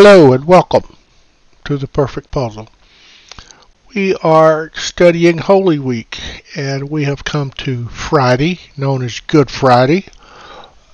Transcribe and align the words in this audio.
Hello 0.00 0.32
and 0.32 0.44
welcome 0.44 0.96
to 1.64 1.76
the 1.76 1.88
Perfect 1.88 2.30
Puzzle. 2.30 2.68
We 3.96 4.14
are 4.22 4.70
studying 4.76 5.38
Holy 5.38 5.80
Week 5.80 6.20
and 6.54 6.88
we 6.88 7.02
have 7.02 7.24
come 7.24 7.50
to 7.56 7.88
Friday, 7.88 8.60
known 8.76 9.02
as 9.02 9.18
Good 9.18 9.50
Friday. 9.50 10.06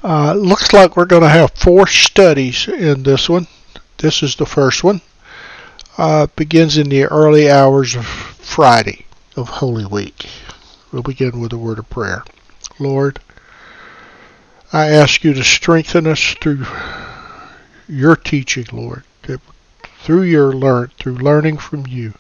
Uh, 0.03 0.33
looks 0.33 0.73
like 0.73 0.97
we're 0.97 1.05
going 1.05 1.21
to 1.21 1.29
have 1.29 1.51
four 1.51 1.87
studies 1.87 2.67
in 2.67 3.03
this 3.03 3.29
one. 3.29 3.47
This 3.99 4.23
is 4.23 4.37
the 4.37 4.47
first 4.47 4.83
one. 4.83 5.03
Uh, 5.99 6.29
begins 6.35 6.79
in 6.79 6.89
the 6.89 7.05
early 7.05 7.51
hours 7.51 7.95
of 7.95 8.07
Friday 8.07 9.05
of 9.37 9.51
Holy 9.51 9.85
Week. 9.85 10.31
We'll 10.93 11.03
begin 11.03 11.41
with 11.41 11.53
a 11.53 11.59
word 11.59 11.79
of 11.79 11.91
prayer. 11.91 12.25
Lord, 12.79 13.21
I 14.73 14.89
ask 14.89 15.23
you 15.23 15.35
to 15.35 15.45
strengthen 15.45 16.07
us 16.07 16.35
through 16.41 16.65
your 17.89 18.17
teaching, 18.17 18.67
Lord, 18.73 19.05
that 19.23 19.41
through 20.03 20.23
your 20.23 20.53
learn 20.53 20.91
through 20.99 21.17
learning 21.17 21.59
from 21.59 21.87
you, 21.87 22.15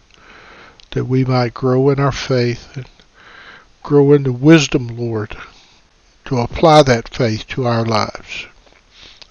that 0.90 1.04
we 1.04 1.24
might 1.24 1.54
grow 1.54 1.90
in 1.90 2.00
our 2.00 2.12
faith 2.12 2.76
and 2.76 2.88
grow 3.82 4.12
in 4.12 4.22
the 4.22 4.32
wisdom, 4.32 4.88
Lord, 4.88 5.36
to 6.24 6.38
apply 6.38 6.82
that 6.84 7.08
faith 7.08 7.46
to 7.48 7.66
our 7.66 7.84
lives. 7.84 8.46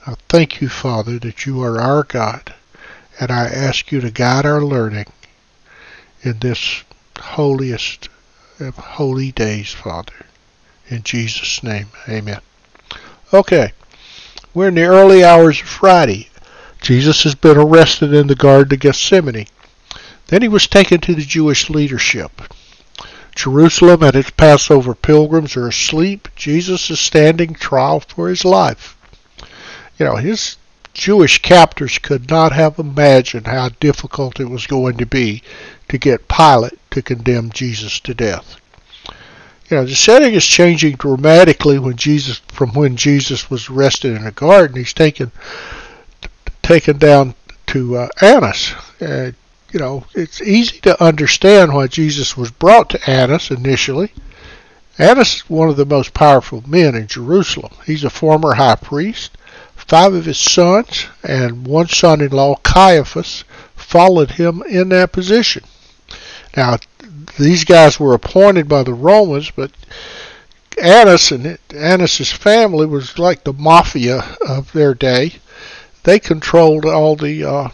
I 0.06 0.16
thank 0.30 0.62
you, 0.62 0.70
Father, 0.70 1.18
that 1.20 1.46
you 1.46 1.62
are 1.64 1.80
our 1.80 2.04
God, 2.04 2.54
and 3.20 3.32
I 3.32 3.46
ask 3.46 3.92
you 3.92 4.02
to 4.02 4.12
guide 4.12 4.46
our 4.46 4.62
learning 4.64 5.08
in 6.22 6.40
this 6.40 6.84
holiest 7.18 8.10
of 8.60 8.76
holy 8.76 9.32
days, 9.32 9.72
Father. 9.72 10.14
In 10.90 11.04
Jesus' 11.04 11.64
name, 11.64 11.88
amen. 12.08 12.42
Okay. 13.34 13.72
We're 14.54 14.68
in 14.68 14.76
the 14.76 14.84
early 14.84 15.24
hours 15.24 15.60
of 15.62 15.68
Friday. 15.68 16.30
Jesus 16.80 17.24
has 17.24 17.34
been 17.34 17.58
arrested 17.58 18.14
in 18.14 18.28
the 18.28 18.36
Garden 18.36 18.74
of 18.74 18.80
Gethsemane. 18.80 19.48
Then 20.28 20.44
he 20.44 20.48
was 20.48 20.68
taken 20.68 21.02
to 21.02 21.16
the 21.16 21.24
Jewish 21.24 21.72
leadership. 21.72 22.42
Jerusalem 23.36 24.04
and 24.04 24.16
its 24.16 24.30
Passover 24.30 24.94
pilgrims 24.94 25.58
are 25.58 25.68
asleep. 25.68 26.28
Jesus 26.36 26.92
is 26.92 27.00
standing 27.00 27.56
trial 27.56 28.00
for 28.02 28.30
his 28.30 28.46
life. 28.46 28.96
You 29.98 30.06
know, 30.06 30.18
his 30.18 30.58
Jewish 30.94 31.42
captors 31.42 31.98
could 31.98 32.30
not 32.30 32.52
have 32.52 32.78
imagined 32.78 33.48
how 33.48 33.70
difficult 33.80 34.40
it 34.40 34.52
was 34.52 34.68
going 34.68 34.98
to 34.98 35.06
be 35.08 35.42
to 35.90 35.98
get 35.98 36.28
Pilate 36.28 36.78
to 36.92 37.02
condemn 37.02 37.50
Jesus 37.52 38.00
to 38.02 38.14
death. 38.14 38.58
You 39.70 39.78
know, 39.78 39.86
the 39.86 39.96
setting 39.96 40.34
is 40.34 40.46
changing 40.46 40.98
dramatically 40.98 41.80
when 41.80 41.96
Jesus 41.96 42.42
from 42.50 42.74
when 42.74 42.98
Jesus 42.98 43.50
was 43.50 43.70
arrested 43.70 44.16
in 44.16 44.26
a 44.26 44.32
garden. 44.32 44.76
He's 44.76 44.94
taken 44.94 45.32
taken 46.62 46.98
down 46.98 47.36
to 47.68 47.98
uh, 47.98 48.08
Annas. 48.22 48.74
You 49.00 49.80
know, 49.80 50.06
it's 50.14 50.42
easy 50.42 50.80
to 50.82 51.04
understand 51.04 51.74
why 51.74 51.88
Jesus 51.88 52.38
was 52.38 52.52
brought 52.52 52.92
to 52.92 53.10
Annas 53.10 53.50
initially. 53.50 54.12
Annas 55.00 55.38
is 55.38 55.50
one 55.50 55.70
of 55.70 55.78
the 55.78 55.86
most 55.86 56.14
powerful 56.14 56.64
men 56.68 56.94
in 56.94 57.08
Jerusalem. 57.08 57.72
He's 57.84 58.04
a 58.04 58.12
former 58.12 58.54
high 58.54 58.76
priest. 58.76 59.32
Five 59.76 60.14
of 60.14 60.26
his 60.26 60.38
sons 60.38 61.08
and 61.24 61.66
one 61.66 61.88
son-in-law, 61.88 62.58
Caiaphas, 62.58 63.44
followed 63.76 64.32
him 64.32 64.62
in 64.70 64.90
that 64.90 65.12
position. 65.12 65.64
Now, 66.56 66.78
these 67.38 67.64
guys 67.64 68.00
were 68.00 68.14
appointed 68.14 68.68
by 68.68 68.84
the 68.84 68.94
Romans, 68.94 69.52
but 69.52 69.72
Annas 70.82 71.32
and 71.32 71.58
Annas's 71.74 72.32
family 72.32 72.86
was 72.86 73.18
like 73.18 73.44
the 73.44 73.54
mafia 73.54 74.36
of 74.46 74.72
their 74.72 74.94
day. 74.94 75.36
They 76.04 76.20
controlled 76.20 76.86
all 76.86 77.16
the 77.16 77.44
uh, 77.44 77.70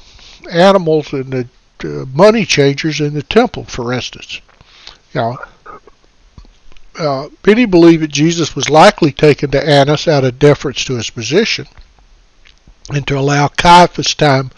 animals 0.51 1.13
and 1.13 1.31
the 1.31 1.47
uh, 1.83 2.05
money 2.13 2.45
changers 2.45 2.99
in 2.99 3.13
the 3.13 3.23
temple, 3.23 3.65
for 3.65 3.93
instance. 3.93 4.41
Now, 5.13 5.39
uh, 6.97 7.29
many 7.45 7.65
believe 7.65 8.01
that 8.01 8.11
Jesus 8.11 8.55
was 8.55 8.69
likely 8.69 9.11
taken 9.11 9.51
to 9.51 9.67
Annas 9.67 10.07
out 10.07 10.25
of 10.25 10.39
deference 10.39 10.83
to 10.85 10.95
his 10.95 11.09
position 11.09 11.67
and 12.89 13.07
to 13.07 13.17
allow 13.17 13.47
Caiaphas 13.47 14.13
time 14.15 14.51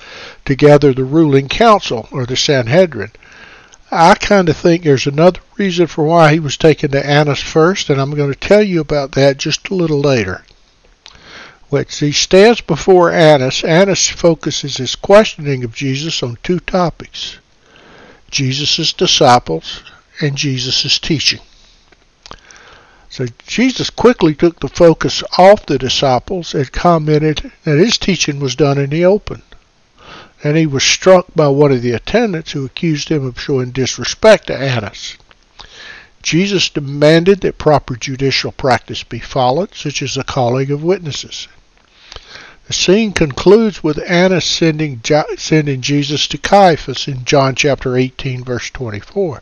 to 0.46 0.56
gather 0.56 0.94
the 0.94 1.04
ruling 1.04 1.48
council 1.48 2.08
or 2.12 2.26
the 2.26 2.38
Sanhedrin. 2.38 3.12
I 3.94 4.16
kind 4.16 4.48
of 4.48 4.56
think 4.56 4.84
there's 4.84 5.06
another 5.06 5.42
reason 5.58 5.86
for 5.86 6.06
why 6.06 6.32
he 6.32 6.40
was 6.40 6.56
taken 6.56 6.92
to 6.92 7.06
Annas 7.06 7.42
first, 7.42 7.90
and 7.90 8.00
I'm 8.00 8.16
going 8.16 8.32
to 8.32 8.40
tell 8.40 8.64
you 8.64 8.80
about 8.80 9.12
that 9.14 9.38
just 9.38 9.68
a 9.68 9.76
little 9.76 10.00
later. 10.00 10.46
When 11.68 11.86
he 11.90 12.14
stands 12.14 12.62
before 12.62 13.12
Annas, 13.12 13.66
Annas 13.66 14.08
focuses 14.08 14.78
his 14.78 14.96
questioning 14.96 15.66
of 15.66 15.76
Jesus 15.76 16.24
on 16.24 16.38
two 16.42 16.62
topics 16.62 17.38
Jesus' 18.30 18.94
disciples 18.94 19.84
and 20.22 20.38
Jesus' 20.38 20.98
teaching. 20.98 21.42
So 23.10 23.26
Jesus 23.46 23.90
quickly 23.90 24.34
took 24.34 24.62
the 24.62 24.70
focus 24.70 25.22
off 25.38 25.66
the 25.66 25.78
disciples 25.78 26.54
and 26.54 26.72
commented 26.72 27.52
that 27.66 27.78
his 27.78 27.98
teaching 27.98 28.40
was 28.40 28.56
done 28.56 28.78
in 28.78 28.90
the 28.90 29.04
open 29.04 29.42
and 30.44 30.58
he 30.58 30.66
was 30.66 30.84
struck 30.84 31.28
by 31.36 31.48
one 31.48 31.72
of 31.72 31.82
the 31.82 31.92
attendants 31.92 32.52
who 32.52 32.66
accused 32.66 33.10
him 33.10 33.26
of 33.26 33.40
showing 33.40 33.72
disrespect 33.72 34.48
to 34.48 34.58
Annas. 34.58 35.16
Jesus 36.24 36.70
demanded 36.70 37.42
that 37.42 37.58
proper 37.58 37.96
judicial 37.96 38.52
practice 38.52 39.04
be 39.04 39.20
followed, 39.20 39.74
such 39.74 40.02
as 40.02 40.16
the 40.16 40.24
calling 40.24 40.72
of 40.72 40.84
witnesses. 40.84 41.48
The 42.68 42.74
scene 42.74 43.12
concludes 43.12 43.84
with 43.84 44.00
Annas 44.08 44.46
sending, 44.46 45.02
sending 45.38 45.82
Jesus 45.82 46.28
to 46.28 46.38
Caiaphas 46.38 47.08
in 47.08 47.26
John 47.26 47.56
chapter 47.56 47.98
18, 47.98 48.44
verse 48.44 48.70
24. 48.70 49.42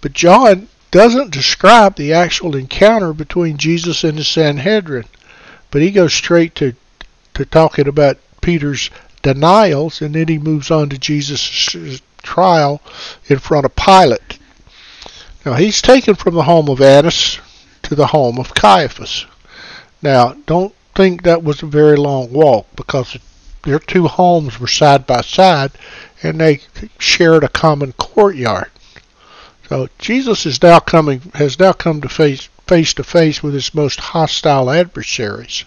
But 0.00 0.14
John 0.14 0.68
doesn't 0.90 1.30
describe 1.30 1.96
the 1.96 2.12
actual 2.12 2.56
encounter 2.56 3.12
between 3.12 3.58
Jesus 3.58 4.02
and 4.02 4.18
the 4.18 4.24
Sanhedrin, 4.24 5.04
but 5.70 5.82
he 5.82 5.90
goes 5.90 6.14
straight 6.14 6.54
to, 6.56 6.74
to 7.34 7.44
talking 7.44 7.86
about 7.86 8.18
Peter's 8.40 8.90
denials, 9.22 10.00
and 10.00 10.14
then 10.14 10.28
he 10.28 10.38
moves 10.38 10.70
on 10.70 10.88
to 10.90 10.98
Jesus' 10.98 12.00
trial 12.22 12.80
in 13.28 13.38
front 13.38 13.66
of 13.66 13.76
Pilate. 13.76 14.38
Now, 15.44 15.54
he's 15.54 15.80
taken 15.80 16.14
from 16.14 16.34
the 16.34 16.42
home 16.42 16.68
of 16.68 16.80
Annas 16.80 17.38
to 17.82 17.94
the 17.94 18.08
home 18.08 18.38
of 18.38 18.54
Caiaphas. 18.54 19.26
Now, 20.02 20.36
don't 20.46 20.74
think 20.94 21.22
that 21.22 21.42
was 21.42 21.62
a 21.62 21.66
very 21.66 21.96
long 21.96 22.32
walk 22.32 22.66
because 22.76 23.16
their 23.62 23.78
two 23.78 24.06
homes 24.06 24.58
were 24.58 24.66
side 24.66 25.06
by 25.06 25.20
side 25.20 25.72
and 26.22 26.40
they 26.40 26.60
shared 26.98 27.44
a 27.44 27.48
common 27.48 27.92
courtyard. 27.92 28.70
So 29.68 29.88
Jesus 29.98 30.46
is 30.46 30.62
now 30.62 30.80
coming 30.80 31.30
has 31.34 31.58
now 31.58 31.72
come 31.72 32.00
to 32.00 32.08
face 32.08 32.48
face 32.66 32.94
to 32.94 33.04
face 33.04 33.42
with 33.42 33.54
his 33.54 33.74
most 33.74 34.00
hostile 34.00 34.70
adversaries. 34.70 35.64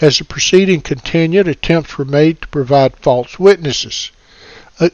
As 0.00 0.18
the 0.18 0.24
proceeding 0.24 0.82
continued, 0.82 1.48
attempts 1.48 1.96
were 1.96 2.04
made 2.04 2.42
to 2.42 2.48
provide 2.48 2.96
false 2.96 3.38
witnesses 3.38 4.10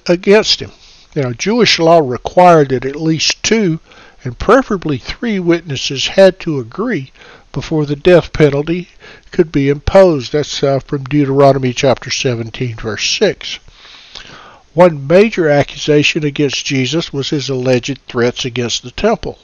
against 0.07 0.61
him. 0.61 0.71
Know, 1.15 1.33
Jewish 1.33 1.79
law 1.79 1.99
required 1.99 2.71
that 2.71 2.87
at 2.87 2.97
least 2.97 3.43
two 3.43 3.81
and 4.25 4.39
preferably 4.39 4.99
three 4.99 5.39
witnesses 5.39 6.07
had 6.09 6.39
to 6.41 6.59
agree 6.61 7.11
before 7.53 7.85
the 7.85 7.97
death 7.97 8.33
penalty 8.33 8.89
could 9.31 9.53
be 9.53 9.69
imposed. 9.69 10.33
That's 10.33 10.63
uh, 10.63 10.79
from 10.79 11.05
Deuteronomy 11.05 11.73
chapter 11.73 12.11
17, 12.11 12.77
verse 12.77 13.11
6. 13.11 13.59
One 14.73 15.07
major 15.07 15.51
accusation 15.51 16.25
against 16.25 16.65
Jesus 16.65 17.13
was 17.13 17.29
his 17.29 17.51
alleged 17.51 17.99
threats 18.09 18.45
against 18.45 18.83
the 18.83 18.91
temple. 18.91 19.39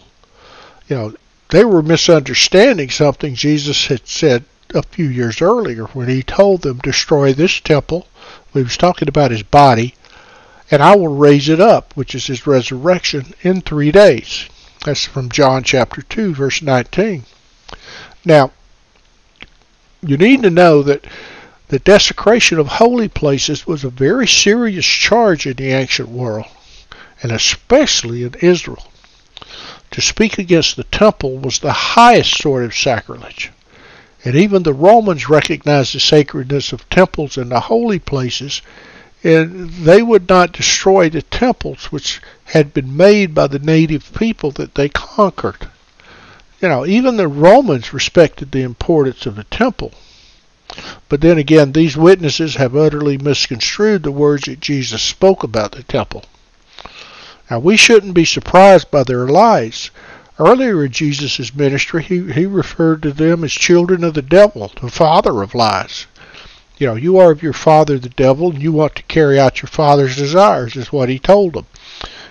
You 0.88 0.96
know, 0.96 1.14
they 1.50 1.64
were 1.64 1.82
misunderstanding 1.82 2.88
something 2.88 3.34
Jesus 3.34 3.88
had 3.88 4.08
said 4.08 4.44
a 4.74 4.82
few 4.82 5.08
years 5.08 5.40
earlier 5.40 5.84
when 5.86 6.08
he 6.08 6.22
told 6.22 6.62
them, 6.62 6.78
Destroy 6.78 7.32
this 7.32 7.60
temple. 7.60 8.06
He 8.52 8.62
was 8.62 8.76
talking 8.76 9.08
about 9.08 9.30
his 9.30 9.42
body, 9.42 9.94
and 10.70 10.82
I 10.82 10.96
will 10.96 11.16
raise 11.16 11.48
it 11.48 11.60
up, 11.60 11.96
which 11.96 12.14
is 12.14 12.26
his 12.26 12.46
resurrection, 12.46 13.34
in 13.42 13.60
three 13.60 13.90
days. 13.92 14.46
That's 14.84 15.04
from 15.04 15.30
John 15.30 15.62
chapter 15.62 16.02
2, 16.02 16.34
verse 16.34 16.62
19. 16.62 17.24
Now, 18.24 18.52
you 20.02 20.16
need 20.16 20.42
to 20.42 20.50
know 20.50 20.82
that 20.82 21.06
the 21.68 21.78
desecration 21.78 22.58
of 22.58 22.66
holy 22.66 23.08
places 23.08 23.66
was 23.66 23.84
a 23.84 23.90
very 23.90 24.26
serious 24.26 24.86
charge 24.86 25.46
in 25.46 25.54
the 25.54 25.72
ancient 25.72 26.08
world, 26.08 26.46
and 27.22 27.32
especially 27.32 28.22
in 28.22 28.34
Israel. 28.40 28.86
To 29.92 30.00
speak 30.00 30.38
against 30.38 30.76
the 30.76 30.84
temple 30.84 31.38
was 31.38 31.58
the 31.58 31.72
highest 31.72 32.38
sort 32.38 32.64
of 32.64 32.76
sacrilege. 32.76 33.50
And 34.24 34.34
even 34.34 34.62
the 34.62 34.72
Romans 34.72 35.28
recognized 35.28 35.94
the 35.94 36.00
sacredness 36.00 36.72
of 36.72 36.88
temples 36.90 37.36
and 37.36 37.50
the 37.50 37.60
holy 37.60 37.98
places, 37.98 38.62
and 39.22 39.70
they 39.70 40.02
would 40.02 40.28
not 40.28 40.52
destroy 40.52 41.08
the 41.08 41.22
temples 41.22 41.86
which 41.86 42.20
had 42.44 42.74
been 42.74 42.96
made 42.96 43.34
by 43.34 43.46
the 43.46 43.58
native 43.58 44.12
people 44.14 44.50
that 44.52 44.74
they 44.74 44.88
conquered. 44.88 45.68
You 46.60 46.68
know, 46.68 46.84
even 46.84 47.16
the 47.16 47.28
Romans 47.28 47.92
respected 47.92 48.50
the 48.50 48.62
importance 48.62 49.26
of 49.26 49.36
the 49.36 49.44
temple. 49.44 49.92
But 51.08 51.20
then 51.20 51.38
again, 51.38 51.72
these 51.72 51.96
witnesses 51.96 52.56
have 52.56 52.76
utterly 52.76 53.16
misconstrued 53.16 54.02
the 54.02 54.12
words 54.12 54.44
that 54.44 54.60
Jesus 54.60 55.02
spoke 55.02 55.42
about 55.42 55.72
the 55.72 55.82
temple. 55.84 56.24
Now, 57.50 57.60
we 57.60 57.76
shouldn't 57.76 58.14
be 58.14 58.24
surprised 58.24 58.90
by 58.90 59.04
their 59.04 59.26
lies. 59.26 59.90
Earlier 60.40 60.84
in 60.84 60.92
Jesus' 60.92 61.52
ministry, 61.52 62.02
he, 62.04 62.32
he 62.32 62.46
referred 62.46 63.02
to 63.02 63.12
them 63.12 63.42
as 63.42 63.52
children 63.52 64.04
of 64.04 64.14
the 64.14 64.22
devil, 64.22 64.70
the 64.80 64.88
father 64.88 65.42
of 65.42 65.52
lies. 65.52 66.06
You 66.78 66.86
know, 66.86 66.94
you 66.94 67.18
are 67.18 67.32
of 67.32 67.42
your 67.42 67.52
father 67.52 67.98
the 67.98 68.08
devil, 68.08 68.50
and 68.50 68.62
you 68.62 68.70
want 68.70 68.94
to 68.94 69.02
carry 69.02 69.40
out 69.40 69.62
your 69.62 69.68
father's 69.68 70.14
desires, 70.14 70.76
is 70.76 70.92
what 70.92 71.08
he 71.08 71.18
told 71.18 71.54
them. 71.54 71.66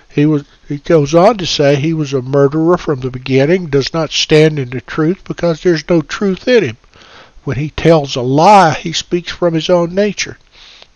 He 0.08 0.24
was 0.24 0.44
he 0.66 0.78
goes 0.78 1.14
on 1.14 1.36
to 1.36 1.44
say 1.44 1.76
he 1.76 1.92
was 1.92 2.14
a 2.14 2.22
murderer 2.22 2.78
from 2.78 3.00
the 3.00 3.10
beginning, 3.10 3.66
does 3.66 3.92
not 3.92 4.10
stand 4.10 4.58
in 4.58 4.70
the 4.70 4.80
truth 4.80 5.22
because 5.24 5.62
there's 5.62 5.86
no 5.88 6.00
truth 6.00 6.48
in 6.48 6.64
him. 6.64 6.76
When 7.44 7.58
he 7.58 7.70
tells 7.70 8.16
a 8.16 8.22
lie, 8.22 8.72
he 8.72 8.94
speaks 8.94 9.32
from 9.32 9.52
his 9.52 9.68
own 9.68 9.94
nature, 9.94 10.38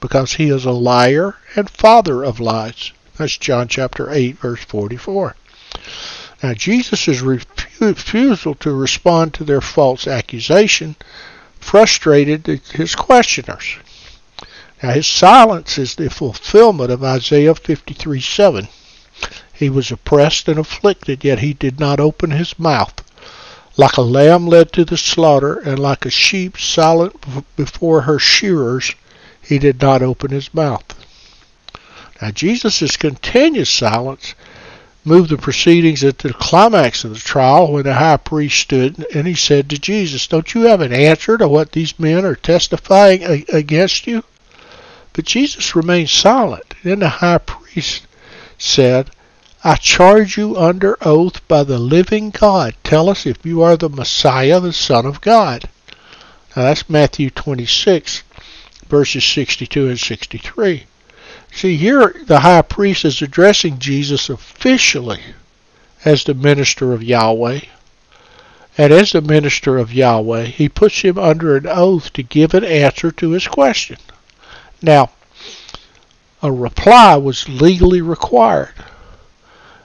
because 0.00 0.34
he 0.34 0.48
is 0.48 0.64
a 0.64 0.72
liar 0.72 1.36
and 1.56 1.68
father 1.68 2.24
of 2.24 2.40
lies. 2.40 2.92
That's 3.18 3.36
John 3.36 3.68
chapter 3.68 4.10
8, 4.10 4.38
verse 4.38 4.64
44. 4.64 5.36
Now, 6.42 6.54
Jesus' 6.54 7.20
refusal 7.20 8.54
to 8.56 8.72
respond 8.72 9.32
to 9.34 9.44
their 9.44 9.60
false 9.60 10.08
accusation 10.08 10.96
frustrated 11.60 12.48
his 12.72 12.96
questioners. 12.96 13.76
Now, 14.82 14.90
his 14.90 15.06
silence 15.06 15.78
is 15.78 15.94
the 15.94 16.10
fulfillment 16.10 16.90
of 16.90 17.04
Isaiah 17.04 17.54
53 17.54 18.20
7. 18.20 18.68
He 19.52 19.70
was 19.70 19.92
oppressed 19.92 20.48
and 20.48 20.58
afflicted, 20.58 21.22
yet 21.22 21.38
he 21.38 21.52
did 21.54 21.78
not 21.78 22.00
open 22.00 22.32
his 22.32 22.58
mouth. 22.58 22.94
Like 23.76 23.96
a 23.96 24.02
lamb 24.02 24.48
led 24.48 24.72
to 24.72 24.84
the 24.84 24.96
slaughter, 24.96 25.60
and 25.60 25.78
like 25.78 26.04
a 26.04 26.10
sheep 26.10 26.58
silent 26.58 27.14
before 27.54 28.02
her 28.02 28.18
shearers, 28.18 28.96
he 29.40 29.60
did 29.60 29.80
not 29.80 30.02
open 30.02 30.32
his 30.32 30.52
mouth. 30.52 30.84
Now, 32.20 32.32
Jesus' 32.32 32.96
continuous 32.96 33.70
silence 33.70 34.34
moved 35.04 35.30
the 35.30 35.36
proceedings 35.36 36.04
at 36.04 36.18
the 36.18 36.32
climax 36.32 37.04
of 37.04 37.12
the 37.12 37.18
trial 37.18 37.72
when 37.72 37.82
the 37.82 37.94
high 37.94 38.16
priest 38.16 38.60
stood 38.60 39.04
and 39.14 39.26
he 39.26 39.34
said 39.34 39.68
to 39.68 39.78
Jesus, 39.78 40.26
Don't 40.28 40.54
you 40.54 40.62
have 40.62 40.80
an 40.80 40.92
answer 40.92 41.36
to 41.36 41.48
what 41.48 41.72
these 41.72 41.98
men 41.98 42.24
are 42.24 42.36
testifying 42.36 43.44
against 43.52 44.06
you? 44.06 44.22
But 45.12 45.24
Jesus 45.24 45.74
remained 45.74 46.10
silent. 46.10 46.74
Then 46.84 47.00
the 47.00 47.08
high 47.08 47.38
priest 47.38 48.06
said, 48.58 49.10
I 49.64 49.76
charge 49.76 50.36
you 50.36 50.56
under 50.56 50.96
oath 51.02 51.46
by 51.48 51.64
the 51.64 51.78
living 51.78 52.30
God. 52.30 52.74
Tell 52.82 53.08
us 53.08 53.26
if 53.26 53.44
you 53.44 53.62
are 53.62 53.76
the 53.76 53.88
Messiah, 53.88 54.60
the 54.60 54.72
Son 54.72 55.06
of 55.06 55.20
God. 55.20 55.68
Now 56.56 56.62
that's 56.64 56.88
Matthew 56.88 57.30
26, 57.30 58.22
verses 58.88 59.24
62 59.24 59.88
and 59.88 59.98
63. 59.98 60.84
See, 61.54 61.76
here 61.76 62.14
the 62.26 62.40
high 62.40 62.62
priest 62.62 63.04
is 63.04 63.20
addressing 63.20 63.78
Jesus 63.78 64.30
officially 64.30 65.20
as 66.04 66.24
the 66.24 66.34
minister 66.34 66.92
of 66.92 67.02
Yahweh. 67.02 67.60
And 68.78 68.92
as 68.92 69.12
the 69.12 69.20
minister 69.20 69.76
of 69.76 69.92
Yahweh, 69.92 70.46
he 70.46 70.68
puts 70.70 71.02
him 71.02 71.18
under 71.18 71.56
an 71.56 71.66
oath 71.66 72.12
to 72.14 72.22
give 72.22 72.54
an 72.54 72.64
answer 72.64 73.12
to 73.12 73.30
his 73.30 73.46
question. 73.46 73.98
Now, 74.80 75.10
a 76.42 76.50
reply 76.50 77.16
was 77.16 77.48
legally 77.48 78.00
required. 78.00 78.72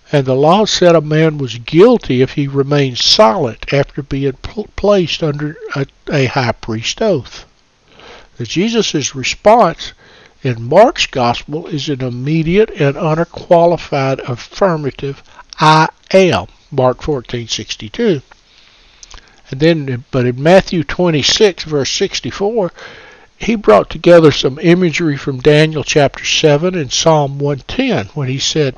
And 0.09 0.25
the 0.25 0.35
law 0.35 0.63
said 0.63 0.95
a 0.95 1.01
man 1.01 1.37
was 1.37 1.57
guilty 1.57 2.21
if 2.21 2.31
he 2.31 2.47
remained 2.47 2.97
silent 2.97 3.73
after 3.73 4.01
being 4.01 4.31
pl- 4.41 4.69
placed 4.77 5.21
under 5.21 5.57
a, 5.75 5.85
a 6.09 6.25
high 6.27 6.53
priest 6.53 7.01
oath. 7.01 7.45
Now, 8.39 8.45
Jesus' 8.45 9.13
response 9.13 9.91
in 10.47 10.63
Mark's 10.63 11.05
gospel 11.07 11.67
is 11.67 11.89
an 11.89 12.01
immediate 12.01 12.69
and 12.79 12.95
unqualified 12.95 14.21
affirmative 14.21 15.21
I 15.59 15.89
am 16.13 16.47
Mark 16.71 17.01
14:62 17.01 18.21
and 19.51 19.59
then 19.59 20.05
but 20.09 20.25
in 20.25 20.41
Matthew 20.41 20.85
26 20.85 21.65
verse 21.65 21.91
64 21.91 22.71
he 23.37 23.55
brought 23.55 23.89
together 23.89 24.31
some 24.31 24.57
imagery 24.59 25.17
from 25.17 25.41
Daniel 25.41 25.83
chapter 25.83 26.23
7 26.23 26.75
and 26.75 26.93
Psalm 26.93 27.39
110 27.39 28.05
when 28.13 28.29
he 28.29 28.39
said 28.39 28.77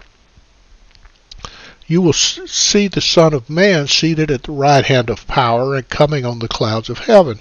you 1.86 2.01
will 2.01 2.13
see 2.13 2.88
the 2.88 3.00
Son 3.00 3.33
of 3.33 3.48
Man 3.50 3.88
seated 3.88 4.31
at 4.31 4.44
the 4.44 4.51
right 4.51 4.86
hand 4.86 5.10
of 5.10 5.27
power 5.27 5.75
and 5.75 5.88
coming 5.88 6.25
on 6.25 6.39
the 6.39 6.48
clouds 6.48 6.89
of 6.89 7.00
heaven. 7.00 7.39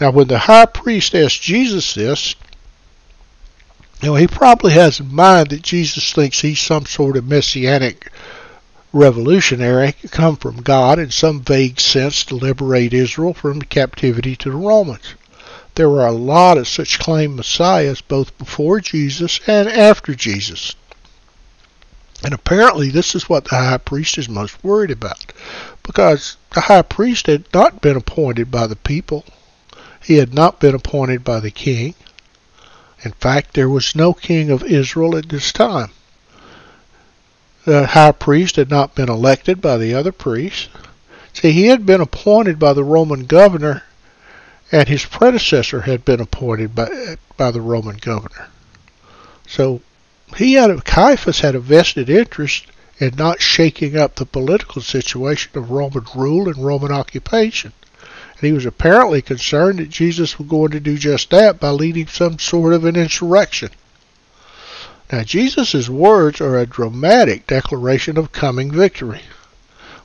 Now, 0.00 0.12
when 0.12 0.28
the 0.28 0.38
high 0.38 0.66
priest 0.66 1.12
asked 1.12 1.42
Jesus 1.42 1.94
this, 1.94 2.36
know, 4.08 4.14
he 4.16 4.26
probably 4.26 4.72
has 4.72 5.00
in 5.00 5.14
mind 5.14 5.50
that 5.50 5.62
Jesus 5.62 6.12
thinks 6.12 6.40
he's 6.40 6.60
some 6.60 6.86
sort 6.86 7.16
of 7.16 7.26
messianic 7.26 8.10
revolutionary 8.92 9.94
come 10.10 10.36
from 10.36 10.62
God 10.62 10.98
in 10.98 11.10
some 11.10 11.40
vague 11.40 11.80
sense 11.80 12.24
to 12.24 12.34
liberate 12.34 12.92
Israel 12.92 13.32
from 13.32 13.62
captivity 13.62 14.36
to 14.36 14.50
the 14.50 14.56
Romans. 14.56 15.14
There 15.74 15.88
were 15.88 16.06
a 16.06 16.12
lot 16.12 16.58
of 16.58 16.68
such 16.68 16.98
claimed 16.98 17.36
messiahs 17.36 18.02
both 18.02 18.36
before 18.36 18.80
Jesus 18.80 19.40
and 19.46 19.68
after 19.68 20.14
Jesus. 20.14 20.74
And 22.22 22.34
apparently 22.34 22.90
this 22.90 23.14
is 23.14 23.28
what 23.28 23.46
the 23.46 23.56
high 23.56 23.78
priest 23.78 24.18
is 24.18 24.28
most 24.28 24.62
worried 24.62 24.90
about 24.90 25.32
because 25.82 26.36
the 26.54 26.62
high 26.62 26.82
priest 26.82 27.26
had 27.26 27.46
not 27.54 27.80
been 27.80 27.96
appointed 27.96 28.50
by 28.50 28.66
the 28.66 28.76
people. 28.76 29.24
He 30.04 30.16
had 30.16 30.34
not 30.34 30.60
been 30.60 30.74
appointed 30.74 31.24
by 31.24 31.40
the 31.40 31.50
king. 31.50 31.94
In 33.04 33.12
fact, 33.12 33.54
there 33.54 33.68
was 33.68 33.96
no 33.96 34.12
king 34.12 34.50
of 34.50 34.62
Israel 34.62 35.16
at 35.16 35.28
this 35.28 35.52
time. 35.52 35.90
The 37.64 37.86
high 37.86 38.12
priest 38.12 38.56
had 38.56 38.70
not 38.70 38.94
been 38.94 39.08
elected 39.08 39.60
by 39.60 39.76
the 39.76 39.94
other 39.94 40.12
priests. 40.12 40.68
See, 41.32 41.52
he 41.52 41.66
had 41.66 41.86
been 41.86 42.00
appointed 42.00 42.58
by 42.58 42.72
the 42.72 42.84
Roman 42.84 43.24
governor, 43.24 43.82
and 44.70 44.88
his 44.88 45.04
predecessor 45.04 45.82
had 45.82 46.04
been 46.04 46.20
appointed 46.20 46.74
by, 46.74 47.16
by 47.36 47.50
the 47.50 47.60
Roman 47.60 47.96
governor. 47.96 48.48
So 49.46 49.80
he 50.36 50.54
had 50.54 50.84
Caiaphas 50.84 51.40
had 51.40 51.54
a 51.54 51.60
vested 51.60 52.08
interest 52.08 52.66
in 52.98 53.16
not 53.16 53.40
shaking 53.40 53.96
up 53.96 54.14
the 54.14 54.26
political 54.26 54.80
situation 54.80 55.50
of 55.54 55.70
Roman 55.70 56.06
rule 56.14 56.48
and 56.48 56.64
Roman 56.64 56.92
occupation. 56.92 57.72
He 58.42 58.52
was 58.52 58.66
apparently 58.66 59.22
concerned 59.22 59.78
that 59.78 59.88
Jesus 59.88 60.36
was 60.36 60.48
going 60.48 60.72
to 60.72 60.80
do 60.80 60.98
just 60.98 61.30
that 61.30 61.60
by 61.60 61.70
leading 61.70 62.08
some 62.08 62.40
sort 62.40 62.74
of 62.74 62.84
an 62.84 62.96
insurrection. 62.96 63.70
Now, 65.12 65.22
Jesus' 65.22 65.88
words 65.88 66.40
are 66.40 66.58
a 66.58 66.66
dramatic 66.66 67.46
declaration 67.46 68.18
of 68.18 68.32
coming 68.32 68.72
victory. 68.72 69.20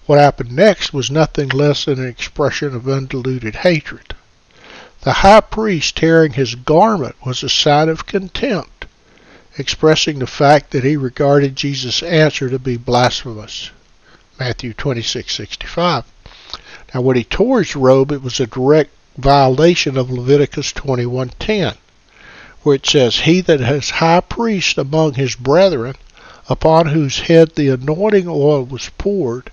What 0.05 0.19
happened 0.19 0.51
next 0.51 0.93
was 0.93 1.09
nothing 1.09 1.49
less 1.49 1.85
than 1.85 1.99
an 1.99 2.07
expression 2.07 2.75
of 2.75 2.87
undiluted 2.87 3.55
hatred. 3.55 4.13
The 5.01 5.13
high 5.13 5.41
priest 5.41 5.97
tearing 5.97 6.33
his 6.33 6.53
garment 6.53 7.15
was 7.25 7.41
a 7.41 7.49
sign 7.49 7.89
of 7.89 8.05
contempt, 8.05 8.85
expressing 9.57 10.19
the 10.19 10.27
fact 10.27 10.69
that 10.71 10.83
he 10.83 10.95
regarded 10.95 11.55
Jesus' 11.55 12.03
answer 12.03 12.51
to 12.51 12.59
be 12.59 12.77
blasphemous. 12.77 13.71
Matthew 14.39 14.75
26:65. 14.75 16.03
Now, 16.93 17.01
when 17.01 17.17
he 17.17 17.23
tore 17.23 17.61
his 17.61 17.75
robe, 17.75 18.11
it 18.11 18.21
was 18.23 18.39
a 18.39 18.47
direct 18.47 18.91
violation 19.17 19.97
of 19.97 20.09
Leviticus 20.09 20.71
21:10, 20.71 21.75
where 22.61 22.75
it 22.75 22.85
says, 22.85 23.19
"He 23.21 23.41
that 23.41 23.59
is 23.59 23.89
high 23.89 24.21
priest 24.21 24.77
among 24.77 25.15
his 25.15 25.35
brethren, 25.35 25.95
upon 26.47 26.87
whose 26.87 27.19
head 27.19 27.55
the 27.55 27.69
anointing 27.69 28.27
oil 28.27 28.63
was 28.63 28.89
poured, 28.97 29.51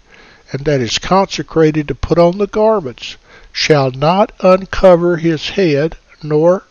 and 0.52 0.64
that 0.64 0.80
is 0.80 0.98
consecrated 0.98 1.88
to 1.88 1.94
put 1.94 2.18
on 2.18 2.38
the 2.38 2.46
garments, 2.46 3.16
shall 3.52 3.90
not 3.90 4.30
uncover 4.40 5.16
his 5.16 5.50
head 5.50 5.96
nor 6.22 6.64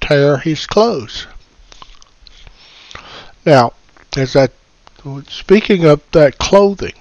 tear 0.00 0.38
his 0.38 0.66
clothes." 0.66 1.26
Now, 3.46 3.72
as 4.16 4.36
I 4.36 4.48
speaking 5.30 5.84
of 5.84 6.02
that 6.12 6.38
clothing, 6.38 6.94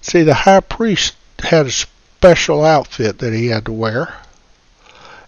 see 0.00 0.22
the 0.22 0.34
high 0.34 0.60
priest 0.60 1.14
had 1.40 1.66
a 1.66 1.70
special 1.70 2.64
outfit 2.64 3.18
that 3.18 3.32
he 3.32 3.48
had 3.48 3.64
to 3.66 3.72
wear. 3.72 4.14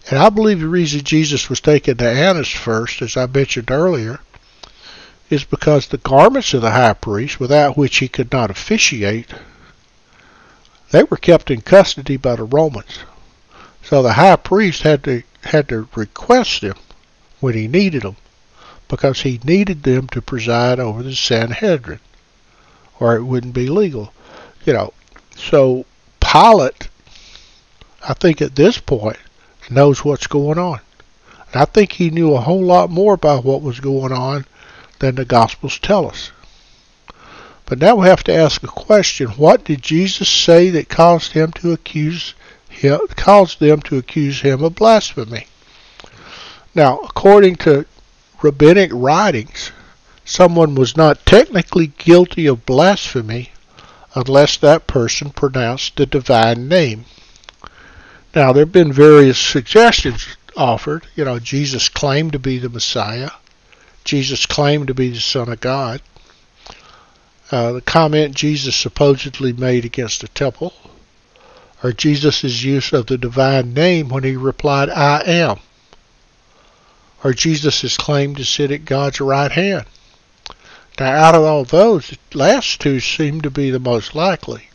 And 0.09 0.17
I 0.17 0.29
believe 0.29 0.59
the 0.59 0.67
reason 0.67 1.01
Jesus 1.01 1.49
was 1.49 1.61
taken 1.61 1.97
to 1.97 2.09
Annas 2.09 2.49
first, 2.49 3.01
as 3.01 3.15
I 3.15 3.27
mentioned 3.27 3.69
earlier, 3.69 4.19
is 5.29 5.43
because 5.43 5.87
the 5.87 5.97
garments 5.97 6.53
of 6.53 6.61
the 6.61 6.71
high 6.71 6.93
priest, 6.93 7.39
without 7.39 7.77
which 7.77 7.97
he 7.97 8.07
could 8.07 8.31
not 8.31 8.49
officiate, 8.49 9.27
they 10.91 11.03
were 11.03 11.17
kept 11.17 11.51
in 11.51 11.61
custody 11.61 12.17
by 12.17 12.35
the 12.35 12.43
Romans. 12.43 12.99
So 13.83 14.01
the 14.01 14.13
high 14.13 14.37
priest 14.37 14.81
had 14.81 15.03
to 15.03 15.23
had 15.43 15.69
to 15.69 15.87
request 15.95 16.61
them 16.61 16.75
when 17.39 17.53
he 17.53 17.67
needed 17.67 18.01
them, 18.01 18.17
because 18.87 19.21
he 19.21 19.39
needed 19.43 19.83
them 19.83 20.07
to 20.09 20.21
preside 20.21 20.79
over 20.79 21.03
the 21.03 21.15
Sanhedrin, 21.15 21.99
or 22.99 23.15
it 23.15 23.23
wouldn't 23.23 23.53
be 23.53 23.67
legal. 23.67 24.11
You 24.65 24.73
know, 24.73 24.93
so 25.37 25.85
Pilate, 26.31 26.89
I 28.07 28.13
think 28.13 28.39
at 28.39 28.55
this 28.55 28.77
point, 28.77 29.17
knows 29.67 30.05
what's 30.05 30.27
going 30.27 30.59
on. 30.59 30.79
And 31.51 31.61
I 31.63 31.65
think 31.65 31.93
he 31.93 32.11
knew 32.11 32.35
a 32.35 32.41
whole 32.41 32.63
lot 32.63 32.91
more 32.91 33.15
about 33.15 33.43
what 33.43 33.63
was 33.63 33.79
going 33.79 34.11
on 34.11 34.45
than 34.99 35.15
the 35.15 35.25
Gospels 35.25 35.79
tell 35.79 36.07
us. 36.07 36.31
But 37.65 37.79
now 37.79 37.95
we 37.95 38.07
have 38.07 38.23
to 38.25 38.33
ask 38.33 38.61
a 38.61 38.67
question. 38.67 39.29
What 39.29 39.63
did 39.63 39.81
Jesus 39.81 40.29
say 40.29 40.69
that 40.69 40.87
caused 40.87 41.31
him 41.31 41.51
to 41.53 41.71
accuse 41.71 42.35
him, 42.69 42.99
caused 43.15 43.59
them 43.59 43.81
to 43.83 43.97
accuse 43.97 44.41
him 44.41 44.63
of 44.63 44.75
blasphemy? 44.75 45.47
Now, 46.75 46.99
according 46.99 47.55
to 47.57 47.87
rabbinic 48.43 48.91
writings, 48.93 49.71
someone 50.25 50.75
was 50.75 50.95
not 50.95 51.25
technically 51.25 51.87
guilty 51.87 52.45
of 52.45 52.67
blasphemy 52.67 53.49
unless 54.15 54.57
that 54.57 54.87
person 54.87 55.29
pronounced 55.29 55.95
the 55.95 56.05
divine 56.05 56.67
name. 56.67 57.05
Now, 58.35 58.53
there 58.53 58.65
have 58.65 58.71
been 58.71 58.93
various 58.93 59.37
suggestions 59.37 60.27
offered. 60.55 61.05
You 61.15 61.25
know, 61.25 61.39
Jesus 61.39 61.89
claimed 61.89 62.33
to 62.33 62.39
be 62.39 62.57
the 62.57 62.69
Messiah. 62.69 63.31
Jesus 64.03 64.45
claimed 64.45 64.87
to 64.87 64.93
be 64.93 65.09
the 65.09 65.19
Son 65.19 65.49
of 65.49 65.59
God. 65.59 66.01
Uh, 67.51 67.71
the 67.73 67.81
comment 67.81 68.35
Jesus 68.35 68.75
supposedly 68.75 69.53
made 69.53 69.83
against 69.85 70.21
the 70.21 70.27
temple, 70.27 70.73
or 71.83 71.91
Jesus' 71.91 72.63
use 72.63 72.93
of 72.93 73.07
the 73.07 73.17
divine 73.17 73.73
name 73.73 74.09
when 74.09 74.23
he 74.23 74.35
replied, 74.35 74.89
I 74.89 75.21
am, 75.25 75.57
or 77.23 77.33
Jesus' 77.33 77.97
claim 77.97 78.35
to 78.35 78.45
sit 78.45 78.71
at 78.71 78.85
God's 78.85 79.19
right 79.19 79.51
hand. 79.51 79.85
Now, 80.99 81.13
out 81.13 81.35
of 81.35 81.43
all 81.43 81.63
those, 81.63 82.09
the 82.09 82.37
last 82.37 82.81
two 82.81 82.99
seem 82.99 83.39
to 83.41 83.49
be 83.49 83.69
the 83.69 83.79
most 83.79 84.13
likely. 84.13 84.67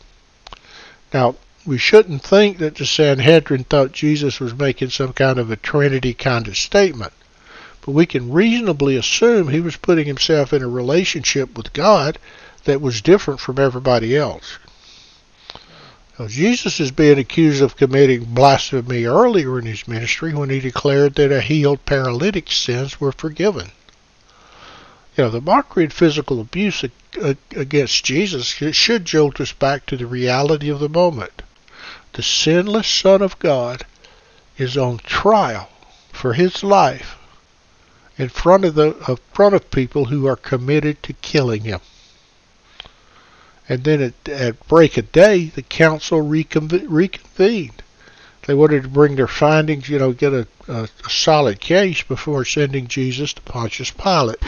Now, 1.13 1.35
we 1.67 1.77
shouldn't 1.77 2.23
think 2.23 2.57
that 2.57 2.75
the 2.75 2.85
Sanhedrin 2.87 3.65
thought 3.65 3.91
Jesus 3.91 4.39
was 4.39 4.55
making 4.55 4.89
some 4.89 5.13
kind 5.13 5.37
of 5.37 5.51
a 5.51 5.55
Trinity 5.55 6.15
kind 6.15 6.47
of 6.47 6.57
statement, 6.57 7.13
but 7.81 7.91
we 7.91 8.07
can 8.07 8.31
reasonably 8.31 8.95
assume 8.95 9.49
he 9.49 9.59
was 9.59 9.75
putting 9.75 10.07
himself 10.07 10.51
in 10.51 10.63
a 10.63 10.67
relationship 10.67 11.55
with 11.55 11.73
God 11.73 12.17
that 12.63 12.81
was 12.81 13.03
different 13.03 13.39
from 13.39 13.59
everybody 13.59 14.17
else. 14.17 14.57
Now, 16.17 16.27
Jesus 16.27 16.79
is 16.79 16.89
being 16.89 17.19
accused 17.19 17.61
of 17.61 17.77
committing 17.77 18.25
blasphemy 18.25 19.05
earlier 19.05 19.59
in 19.59 19.67
his 19.67 19.87
ministry 19.87 20.33
when 20.33 20.49
he 20.49 20.59
declared 20.59 21.13
that 21.15 21.31
a 21.31 21.41
healed 21.41 21.85
paralytic's 21.85 22.57
sins 22.57 22.99
were 22.99 23.11
forgiven. 23.11 23.71
You 25.17 25.23
know, 25.23 25.29
the 25.29 25.39
mockery 25.39 25.85
and 25.85 25.93
physical 25.93 26.41
abuse 26.41 26.83
against 27.55 28.03
Jesus 28.03 28.47
should 28.47 29.05
jolt 29.05 29.39
us 29.39 29.53
back 29.53 29.85
to 29.85 29.95
the 29.95 30.05
reality 30.05 30.67
of 30.67 30.79
the 30.79 30.89
moment. 30.89 31.41
The 32.13 32.21
sinless 32.21 32.87
Son 32.87 33.21
of 33.21 33.39
God 33.39 33.85
is 34.57 34.75
on 34.75 34.97
trial 34.97 35.69
for 36.11 36.33
his 36.33 36.63
life 36.63 37.17
in 38.17 38.27
front 38.27 38.65
of 38.65 38.75
the 38.75 38.95
in 39.07 39.17
front 39.33 39.55
of 39.55 39.71
people 39.71 40.05
who 40.05 40.27
are 40.27 40.35
committed 40.35 41.01
to 41.03 41.13
killing 41.13 41.63
him. 41.63 41.79
And 43.69 43.83
then 43.83 44.01
at, 44.01 44.29
at 44.29 44.67
break 44.67 44.97
of 44.97 45.11
day, 45.11 45.45
the 45.45 45.61
council 45.61 46.21
reconvened. 46.21 47.83
They 48.47 48.53
wanted 48.53 48.83
to 48.83 48.89
bring 48.89 49.15
their 49.15 49.27
findings, 49.27 49.89
you 49.89 49.97
know, 49.97 50.11
get 50.11 50.33
a, 50.33 50.47
a, 50.67 50.89
a 51.05 51.09
solid 51.09 51.59
case 51.59 52.03
before 52.03 52.45
sending 52.45 52.87
Jesus 52.87 53.33
to 53.33 53.41
Pontius 53.41 53.91
Pilate. 53.91 54.43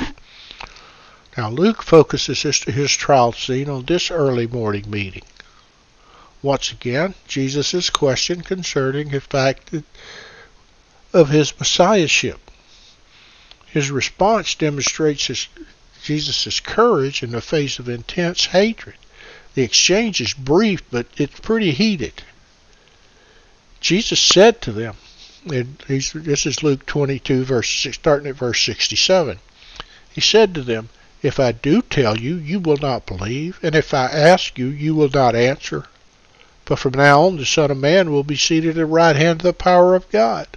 Now, 1.37 1.51
Luke 1.51 1.83
focuses 1.83 2.41
his, 2.41 2.63
his 2.63 2.91
trial 2.93 3.31
scene 3.31 3.69
on 3.69 3.85
this 3.85 4.09
early 4.09 4.47
morning 4.47 4.89
meeting. 4.89 5.21
Once 6.41 6.71
again, 6.71 7.13
Jesus' 7.27 7.75
is 7.75 7.91
questioned 7.91 8.45
concerning 8.45 9.09
the 9.09 9.21
fact 9.21 9.71
of 11.13 11.29
his 11.29 11.53
messiahship. 11.59 12.39
His 13.67 13.91
response 13.91 14.55
demonstrates 14.55 15.27
his, 15.27 15.47
Jesus' 16.03 16.59
courage 16.59 17.21
in 17.21 17.31
the 17.31 17.41
face 17.41 17.77
of 17.77 17.87
intense 17.87 18.45
hatred. 18.45 18.95
The 19.53 19.61
exchange 19.61 20.19
is 20.21 20.33
brief, 20.33 20.81
but 20.89 21.05
it's 21.17 21.39
pretty 21.39 21.71
heated. 21.71 22.23
Jesus 23.79 24.19
said 24.19 24.59
to 24.63 24.71
them, 24.71 24.95
and 25.45 25.77
this 25.87 26.45
is 26.47 26.63
Luke 26.63 26.87
22, 26.87 27.43
verse 27.43 27.69
starting 27.91 28.27
at 28.27 28.35
verse 28.35 28.63
67. 28.63 29.39
He 30.11 30.21
said 30.21 30.55
to 30.55 30.63
them, 30.63 30.89
If 31.21 31.39
I 31.39 31.51
do 31.51 31.81
tell 31.81 32.17
you, 32.17 32.35
you 32.35 32.59
will 32.59 32.77
not 32.77 33.05
believe, 33.05 33.59
and 33.63 33.75
if 33.75 33.93
I 33.93 34.05
ask 34.05 34.57
you, 34.57 34.67
you 34.67 34.95
will 34.95 35.09
not 35.09 35.35
answer. 35.35 35.85
But 36.65 36.79
from 36.79 36.93
now 36.93 37.23
on, 37.23 37.37
the 37.37 37.45
Son 37.45 37.71
of 37.71 37.77
Man 37.77 38.11
will 38.11 38.23
be 38.23 38.35
seated 38.35 38.71
at 38.71 38.75
the 38.75 38.85
right 38.85 39.15
hand 39.15 39.39
of 39.39 39.43
the 39.43 39.53
power 39.53 39.95
of 39.95 40.09
God. 40.11 40.47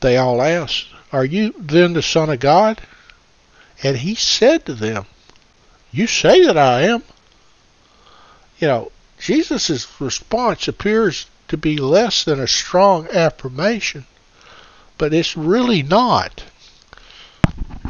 They 0.00 0.16
all 0.16 0.42
asked, 0.42 0.86
Are 1.12 1.24
you 1.24 1.54
then 1.58 1.92
the 1.92 2.02
Son 2.02 2.30
of 2.30 2.40
God? 2.40 2.80
And 3.82 3.98
he 3.98 4.14
said 4.14 4.66
to 4.66 4.74
them, 4.74 5.06
You 5.92 6.06
say 6.06 6.44
that 6.44 6.58
I 6.58 6.82
am 6.82 7.02
you 8.62 8.68
know, 8.68 8.92
Jesus' 9.18 9.88
response 10.00 10.68
appears 10.68 11.26
to 11.48 11.56
be 11.56 11.76
less 11.78 12.22
than 12.22 12.38
a 12.38 12.46
strong 12.46 13.08
affirmation, 13.08 14.06
but 14.98 15.12
it's 15.12 15.36
really 15.36 15.82
not. 15.82 16.44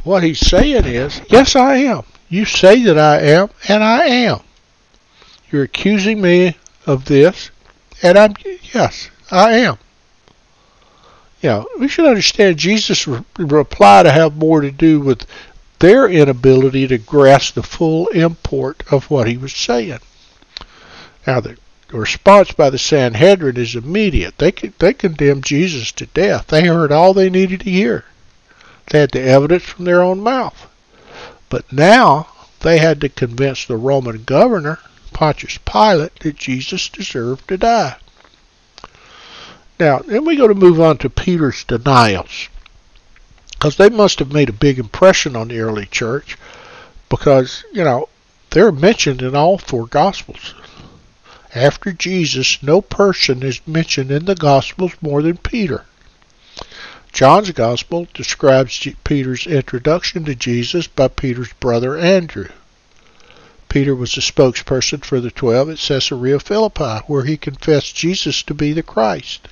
What 0.04 0.24
he's 0.24 0.40
saying 0.40 0.84
is, 0.84 1.20
yes, 1.28 1.54
I 1.54 1.76
am. 1.76 2.02
You 2.28 2.44
say 2.44 2.82
that 2.84 2.98
I 2.98 3.20
am, 3.20 3.50
and 3.68 3.84
I 3.84 4.06
am. 4.06 4.40
You're 5.50 5.64
accusing 5.64 6.20
me 6.20 6.56
of 6.86 7.04
this, 7.04 7.50
and 8.02 8.18
I'm, 8.18 8.34
yes, 8.74 9.10
I 9.30 9.52
am. 9.58 9.78
You 11.40 11.48
know, 11.50 11.68
we 11.78 11.88
should 11.88 12.06
understand 12.06 12.56
Jesus' 12.56 13.06
re- 13.06 13.22
reply 13.38 14.02
to 14.02 14.10
have 14.10 14.36
more 14.36 14.60
to 14.60 14.70
do 14.70 15.00
with 15.00 15.26
their 15.78 16.08
inability 16.08 16.86
to 16.88 16.98
grasp 16.98 17.54
the 17.54 17.62
full 17.62 18.06
import 18.08 18.82
of 18.90 19.10
what 19.10 19.28
he 19.28 19.36
was 19.36 19.52
saying. 19.52 19.98
Now, 21.26 21.40
the 21.40 21.56
response 21.92 22.52
by 22.52 22.70
the 22.70 22.78
Sanhedrin 22.78 23.56
is 23.56 23.76
immediate. 23.76 24.38
They, 24.38 24.52
they 24.52 24.94
condemned 24.94 25.44
Jesus 25.44 25.92
to 25.92 26.06
death. 26.06 26.48
They 26.48 26.66
heard 26.66 26.90
all 26.90 27.14
they 27.14 27.30
needed 27.30 27.60
to 27.60 27.70
hear. 27.70 28.04
They 28.86 29.00
had 29.00 29.12
the 29.12 29.22
evidence 29.22 29.64
from 29.64 29.84
their 29.84 30.02
own 30.02 30.20
mouth. 30.20 30.68
But 31.48 31.70
now 31.72 32.28
they 32.60 32.78
had 32.78 33.00
to 33.00 33.08
convince 33.08 33.64
the 33.64 33.76
Roman 33.76 34.24
governor, 34.24 34.78
Pontius 35.12 35.58
Pilate, 35.64 36.20
that 36.20 36.36
Jesus 36.36 36.88
deserved 36.88 37.48
to 37.48 37.56
die. 37.56 37.96
Now, 39.78 39.98
then 39.98 40.24
we 40.24 40.36
go 40.36 40.46
to 40.46 40.54
move 40.54 40.80
on 40.80 40.98
to 40.98 41.10
Peter's 41.10 41.64
denials. 41.64 42.48
Because 43.50 43.76
they 43.76 43.88
must 43.88 44.18
have 44.18 44.32
made 44.32 44.48
a 44.48 44.52
big 44.52 44.78
impression 44.78 45.36
on 45.36 45.48
the 45.48 45.60
early 45.60 45.86
church. 45.86 46.36
Because, 47.08 47.64
you 47.72 47.84
know, 47.84 48.08
they're 48.50 48.72
mentioned 48.72 49.22
in 49.22 49.34
all 49.34 49.58
four 49.58 49.86
Gospels. 49.86 50.54
After 51.54 51.92
Jesus, 51.92 52.62
no 52.62 52.80
person 52.80 53.42
is 53.42 53.60
mentioned 53.66 54.10
in 54.10 54.24
the 54.24 54.34
Gospels 54.34 54.92
more 55.00 55.20
than 55.20 55.36
Peter. 55.36 55.84
John's 57.12 57.50
Gospel 57.50 58.08
describes 58.14 58.88
Peter's 59.04 59.46
introduction 59.46 60.24
to 60.24 60.34
Jesus 60.34 60.86
by 60.86 61.08
Peter's 61.08 61.52
brother 61.60 61.98
Andrew. 61.98 62.48
Peter 63.68 63.94
was 63.94 64.14
the 64.14 64.22
spokesperson 64.22 65.04
for 65.04 65.20
the 65.20 65.30
twelve 65.30 65.68
at 65.68 65.78
Caesarea 65.78 66.40
Philippi, 66.40 67.04
where 67.06 67.24
he 67.24 67.36
confessed 67.36 67.94
Jesus 67.94 68.42
to 68.44 68.54
be 68.54 68.72
the 68.72 68.82
Christ. 68.82 69.46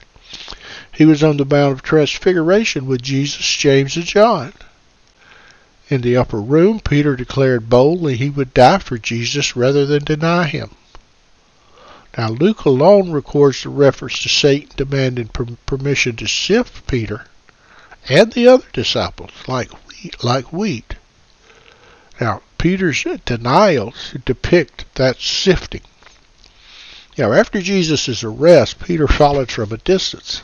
He 0.91 1.05
was 1.05 1.23
on 1.23 1.37
the 1.37 1.45
Mount 1.45 1.75
of 1.75 1.83
Transfiguration 1.83 2.87
with 2.87 3.03
Jesus, 3.03 3.55
James, 3.55 3.95
and 3.95 4.07
John. 4.07 4.55
In 5.91 6.01
the 6.01 6.17
upper 6.17 6.41
room, 6.41 6.81
Peter 6.81 7.15
declared 7.15 7.69
boldly 7.69 8.17
he 8.17 8.31
would 8.31 8.55
die 8.55 8.79
for 8.79 8.97
Jesus 8.97 9.55
rather 9.55 9.85
than 9.85 10.05
deny 10.05 10.47
him. 10.47 10.71
Now, 12.17 12.31
Luke 12.31 12.65
alone 12.65 13.13
records 13.13 13.63
the 13.63 13.69
reference 13.69 14.19
to 14.23 14.31
Satan 14.31 14.71
demanding 14.77 15.29
per- 15.29 15.59
permission 15.67 16.17
to 16.17 16.27
sift 16.27 16.87
Peter 16.87 17.27
and 18.09 18.33
the 18.33 18.49
other 18.49 18.67
disciples 18.73 19.31
like 19.47 19.71
wheat, 19.89 20.23
like 20.25 20.53
wheat. 20.53 20.97
Now, 22.21 22.43
Peter's 22.59 23.05
denials 23.25 24.15
depict 24.25 24.85
that 24.97 25.21
sifting. 25.21 25.83
Now, 27.17 27.33
after 27.33 27.61
Jesus' 27.61 28.23
arrest, 28.23 28.81
Peter 28.81 29.09
followed 29.09 29.51
from 29.51 29.73
a 29.73 29.79
distance. 29.79 30.43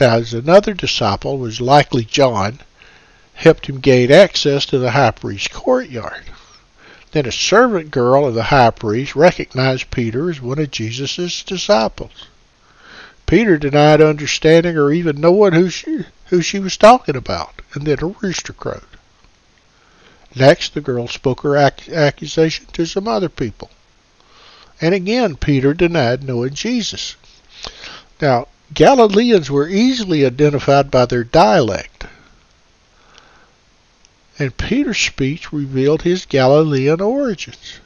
Now, 0.00 0.16
as 0.16 0.32
another 0.32 0.74
disciple, 0.74 1.38
was 1.38 1.60
likely 1.60 2.04
John, 2.04 2.60
helped 3.34 3.66
him 3.66 3.80
gain 3.80 4.10
access 4.10 4.66
to 4.66 4.78
the 4.78 4.90
high 4.92 5.12
priest's 5.12 5.48
courtyard. 5.48 6.24
Then 7.12 7.26
a 7.26 7.32
servant 7.32 7.90
girl 7.90 8.26
of 8.26 8.34
the 8.34 8.44
high 8.44 8.70
priest 8.70 9.16
recognized 9.16 9.90
Peter 9.90 10.28
as 10.30 10.40
one 10.40 10.58
of 10.58 10.70
Jesus' 10.70 11.42
disciples. 11.42 12.26
Peter 13.26 13.58
denied 13.58 14.00
understanding 14.00 14.76
or 14.76 14.92
even 14.92 15.20
knowing 15.20 15.52
who 15.52 15.70
she, 15.70 16.04
who 16.28 16.42
she 16.42 16.58
was 16.58 16.76
talking 16.76 17.16
about, 17.16 17.62
and 17.74 17.86
then 17.86 17.98
a 18.02 18.06
rooster 18.06 18.52
crowed. 18.52 18.82
Next, 20.34 20.74
the 20.74 20.80
girl 20.80 21.08
spoke 21.08 21.40
her 21.40 21.56
ac- 21.56 21.92
accusation 21.92 22.66
to 22.72 22.86
some 22.86 23.08
other 23.08 23.28
people. 23.28 23.70
And 24.80 24.94
again, 24.94 25.36
Peter 25.36 25.74
denied 25.74 26.22
knowing 26.22 26.54
Jesus. 26.54 27.16
Now, 28.20 28.48
Galileans 28.74 29.50
were 29.50 29.68
easily 29.68 30.24
identified 30.26 30.90
by 30.90 31.06
their 31.06 31.24
dialect. 31.24 32.04
And 34.38 34.56
Peter's 34.56 34.98
speech 34.98 35.52
revealed 35.52 36.02
his 36.02 36.26
Galilean 36.26 37.00
origins. 37.00 37.80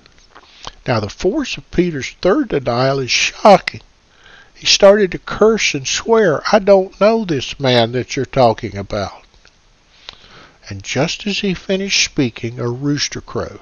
Now, 0.87 1.01
the 1.01 1.09
force 1.09 1.57
of 1.57 1.71
Peter's 1.71 2.11
third 2.21 2.49
denial 2.49 2.99
is 2.99 3.11
shocking. 3.11 3.81
He 4.63 4.69
started 4.69 5.11
to 5.11 5.19
curse 5.19 5.75
and 5.75 5.89
swear, 5.89 6.41
I 6.53 6.61
don't 6.61 7.01
know 7.01 7.25
this 7.25 7.59
man 7.59 7.91
that 7.91 8.15
you're 8.15 8.25
talking 8.25 8.77
about. 8.77 9.25
And 10.69 10.85
just 10.85 11.27
as 11.27 11.41
he 11.41 11.53
finished 11.53 12.05
speaking, 12.05 12.61
a 12.61 12.69
rooster 12.69 13.21
crowed. 13.21 13.59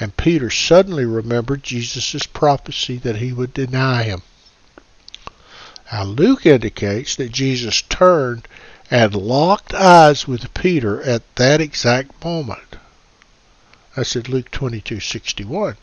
And 0.00 0.16
Peter 0.16 0.48
suddenly 0.48 1.04
remembered 1.04 1.62
Jesus' 1.62 2.24
prophecy 2.24 2.96
that 2.96 3.16
he 3.16 3.34
would 3.34 3.52
deny 3.52 4.04
him. 4.04 4.22
Now, 5.92 6.04
Luke 6.04 6.46
indicates 6.46 7.14
that 7.16 7.32
Jesus 7.32 7.82
turned 7.82 8.48
and 8.90 9.14
locked 9.14 9.74
eyes 9.74 10.26
with 10.26 10.54
Peter 10.54 11.02
at 11.02 11.24
that 11.36 11.60
exact 11.60 12.24
moment. 12.24 12.76
That's 13.94 14.16
in 14.16 14.22
Luke 14.22 14.50
22:61. 14.50 15.76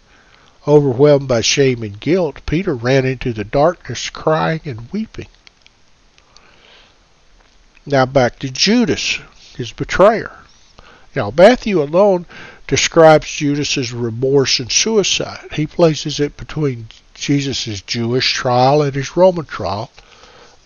Overwhelmed 0.67 1.27
by 1.27 1.41
shame 1.41 1.83
and 1.83 1.99
guilt, 1.99 2.41
Peter 2.45 2.73
ran 2.73 3.05
into 3.05 3.33
the 3.33 3.43
darkness 3.43 4.09
crying 4.09 4.61
and 4.65 4.91
weeping. 4.91 5.27
Now 7.85 8.07
back 8.07 8.39
to 8.39 8.49
Judas, 8.49 9.19
his 9.55 9.71
betrayer. 9.71 10.31
Now 11.15 11.31
Matthew 11.35 11.81
alone 11.81 12.25
describes 12.67 13.27
Judas's 13.27 13.93
remorse 13.93 14.59
and 14.59 14.71
suicide. 14.71 15.49
He 15.53 15.67
places 15.67 16.19
it 16.19 16.35
between 16.35 16.87
Jesus' 17.13 17.81
Jewish 17.81 18.33
trial 18.33 18.81
and 18.81 18.95
his 18.95 19.15
Roman 19.15 19.45
trial, 19.45 19.91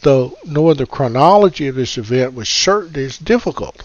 though 0.01 0.37
knowing 0.45 0.77
the 0.77 0.85
chronology 0.85 1.67
of 1.67 1.75
this 1.75 1.97
event 1.97 2.33
with 2.33 2.47
certainty 2.47 3.03
is 3.03 3.17
difficult. 3.17 3.83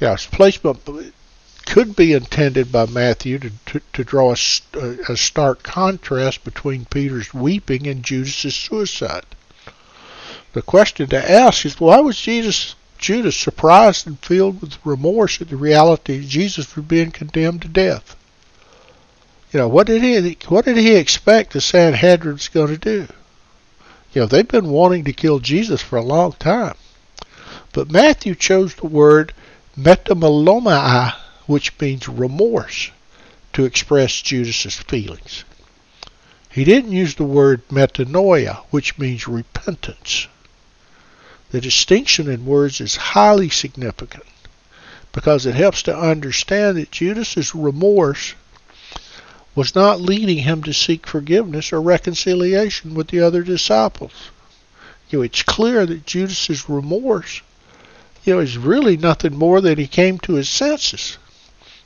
Yeah, 0.00 0.14
its 0.14 0.26
placement 0.26 0.84
could 1.66 1.96
be 1.96 2.12
intended 2.12 2.72
by 2.72 2.86
Matthew 2.86 3.38
to, 3.38 3.52
to, 3.66 3.80
to 3.92 4.04
draw 4.04 4.34
a, 4.34 4.96
a, 5.08 5.16
stark 5.16 5.62
contrast 5.62 6.44
between 6.44 6.84
Peter's 6.84 7.32
weeping 7.32 7.86
and 7.86 8.02
Judas's 8.02 8.54
suicide. 8.54 9.24
The 10.52 10.62
question 10.62 11.06
to 11.08 11.30
ask 11.30 11.64
is 11.64 11.80
why 11.80 12.00
was 12.00 12.20
Jesus 12.20 12.74
Judas 12.98 13.36
surprised 13.36 14.06
and 14.06 14.18
filled 14.18 14.60
with 14.60 14.84
remorse 14.84 15.40
at 15.40 15.48
the 15.48 15.56
reality 15.56 16.18
that 16.18 16.28
Jesus 16.28 16.76
was 16.76 16.84
being 16.84 17.10
condemned 17.10 17.62
to 17.62 17.68
death? 17.68 18.16
You 19.52 19.60
know, 19.60 19.68
what 19.68 19.86
did 19.86 20.02
he 20.02 20.38
what 20.48 20.64
did 20.64 20.76
he 20.76 20.94
expect 20.94 21.52
the 21.52 21.60
Sanhedrin's 21.60 22.48
going 22.48 22.68
to 22.68 22.78
do? 22.78 23.08
You 24.12 24.22
know, 24.22 24.26
they've 24.26 24.46
been 24.46 24.68
wanting 24.68 25.04
to 25.04 25.12
kill 25.12 25.38
Jesus 25.38 25.82
for 25.82 25.96
a 25.96 26.02
long 26.02 26.32
time. 26.32 26.76
But 27.72 27.90
Matthew 27.90 28.34
chose 28.34 28.74
the 28.74 28.86
word 28.86 29.32
metamelomai 29.78 31.14
which 31.52 31.78
means 31.78 32.08
remorse, 32.08 32.90
to 33.52 33.66
express 33.66 34.22
Judas's 34.22 34.76
feelings. 34.76 35.44
He 36.48 36.64
didn't 36.64 36.92
use 36.92 37.14
the 37.14 37.24
word 37.24 37.68
metanoia, 37.68 38.64
which 38.70 38.96
means 38.96 39.28
repentance. 39.28 40.28
The 41.50 41.60
distinction 41.60 42.30
in 42.30 42.46
words 42.46 42.80
is 42.80 42.96
highly 42.96 43.50
significant 43.50 44.24
because 45.12 45.44
it 45.44 45.54
helps 45.54 45.82
to 45.82 45.94
understand 45.94 46.78
that 46.78 46.90
Judas's 46.90 47.54
remorse 47.54 48.32
was 49.54 49.74
not 49.74 50.00
leading 50.00 50.38
him 50.38 50.62
to 50.62 50.72
seek 50.72 51.06
forgiveness 51.06 51.70
or 51.70 51.82
reconciliation 51.82 52.94
with 52.94 53.08
the 53.08 53.20
other 53.20 53.42
disciples. 53.42 54.30
You 55.10 55.18
know, 55.18 55.22
it's 55.24 55.42
clear 55.42 55.84
that 55.84 56.06
Judas's 56.06 56.70
remorse, 56.70 57.42
you 58.24 58.36
know, 58.36 58.40
is 58.40 58.56
really 58.56 58.96
nothing 58.96 59.36
more 59.36 59.60
than 59.60 59.76
he 59.76 59.86
came 59.86 60.18
to 60.20 60.32
his 60.32 60.48
senses 60.48 61.18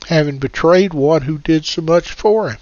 having 0.07 0.37
betrayed 0.37 0.93
one 0.93 1.23
who 1.23 1.37
did 1.37 1.65
so 1.65 1.81
much 1.81 2.11
for 2.11 2.49
him. 2.49 2.59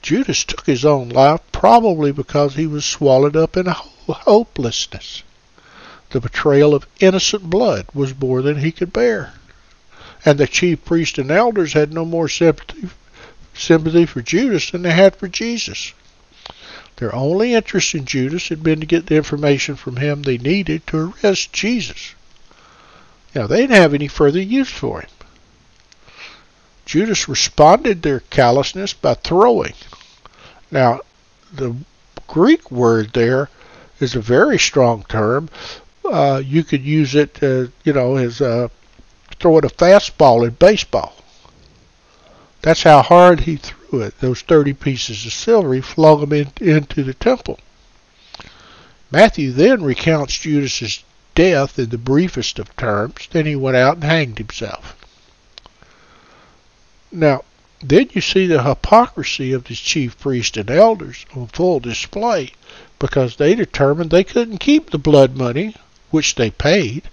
Judas 0.00 0.42
took 0.44 0.64
his 0.64 0.86
own 0.86 1.10
life 1.10 1.40
probably 1.52 2.12
because 2.12 2.54
he 2.54 2.66
was 2.66 2.84
swallowed 2.84 3.36
up 3.36 3.58
in 3.58 3.66
hopelessness. 3.66 5.22
The 6.10 6.20
betrayal 6.20 6.74
of 6.74 6.86
innocent 6.98 7.50
blood 7.50 7.86
was 7.92 8.18
more 8.18 8.40
than 8.40 8.58
he 8.58 8.72
could 8.72 8.92
bear. 8.92 9.34
And 10.24 10.38
the 10.38 10.46
chief 10.46 10.82
priests 10.84 11.18
and 11.18 11.30
elders 11.30 11.74
had 11.74 11.92
no 11.92 12.06
more 12.06 12.28
sympathy, 12.28 12.88
sympathy 13.52 14.06
for 14.06 14.22
Judas 14.22 14.70
than 14.70 14.82
they 14.82 14.92
had 14.92 15.16
for 15.16 15.28
Jesus. 15.28 15.92
Their 16.96 17.14
only 17.14 17.52
interest 17.52 17.94
in 17.94 18.06
Judas 18.06 18.48
had 18.48 18.62
been 18.62 18.80
to 18.80 18.86
get 18.86 19.08
the 19.08 19.16
information 19.16 19.76
from 19.76 19.96
him 19.96 20.22
they 20.22 20.38
needed 20.38 20.86
to 20.86 21.12
arrest 21.22 21.52
Jesus. 21.52 22.14
Now, 23.34 23.46
they 23.46 23.60
didn't 23.60 23.76
have 23.76 23.92
any 23.92 24.08
further 24.08 24.40
use 24.40 24.70
for 24.70 25.02
him. 25.02 25.10
Judas 26.86 27.28
responded 27.28 28.02
their 28.02 28.20
callousness 28.20 28.92
by 28.92 29.14
throwing. 29.14 29.74
Now, 30.70 31.00
the 31.52 31.74
Greek 32.28 32.70
word 32.70 33.12
there 33.12 33.50
is 33.98 34.14
a 34.14 34.20
very 34.20 34.58
strong 34.58 35.04
term. 35.08 35.48
Uh, 36.04 36.40
you 36.44 36.62
could 36.62 36.84
use 36.84 37.16
it, 37.16 37.42
uh, 37.42 37.66
you 37.82 37.92
know, 37.92 38.16
as 38.16 38.40
uh, 38.40 38.68
throwing 39.40 39.64
a 39.64 39.68
fastball 39.68 40.46
in 40.46 40.54
baseball. 40.54 41.14
That's 42.62 42.84
how 42.84 43.02
hard 43.02 43.40
he 43.40 43.56
threw 43.56 44.02
it. 44.02 44.20
Those 44.20 44.42
30 44.42 44.74
pieces 44.74 45.26
of 45.26 45.32
silver, 45.32 45.74
he 45.74 45.80
flung 45.80 46.20
them 46.20 46.32
in, 46.32 46.52
into 46.60 47.02
the 47.02 47.14
temple. 47.14 47.58
Matthew 49.10 49.50
then 49.50 49.82
recounts 49.82 50.38
Judas's 50.38 51.02
death 51.34 51.78
in 51.78 51.90
the 51.90 51.98
briefest 51.98 52.60
of 52.60 52.74
terms. 52.76 53.28
Then 53.30 53.46
he 53.46 53.56
went 53.56 53.76
out 53.76 53.96
and 53.96 54.04
hanged 54.04 54.38
himself. 54.38 54.96
Now, 57.18 57.44
then 57.80 58.10
you 58.12 58.20
see 58.20 58.46
the 58.46 58.62
hypocrisy 58.62 59.52
of 59.52 59.64
the 59.64 59.74
chief 59.74 60.18
priests 60.18 60.58
and 60.58 60.70
elders 60.70 61.24
on 61.34 61.46
full 61.46 61.80
display 61.80 62.52
because 62.98 63.36
they 63.36 63.54
determined 63.54 64.10
they 64.10 64.22
couldn't 64.22 64.58
keep 64.58 64.90
the 64.90 64.98
blood 64.98 65.34
money 65.34 65.74
which 66.10 66.34
they 66.34 66.50
paid, 66.50 67.04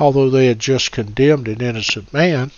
although 0.00 0.28
they 0.28 0.46
had 0.46 0.58
just 0.58 0.90
condemned 0.90 1.46
an 1.46 1.60
innocent 1.60 2.12
man. 2.12 2.50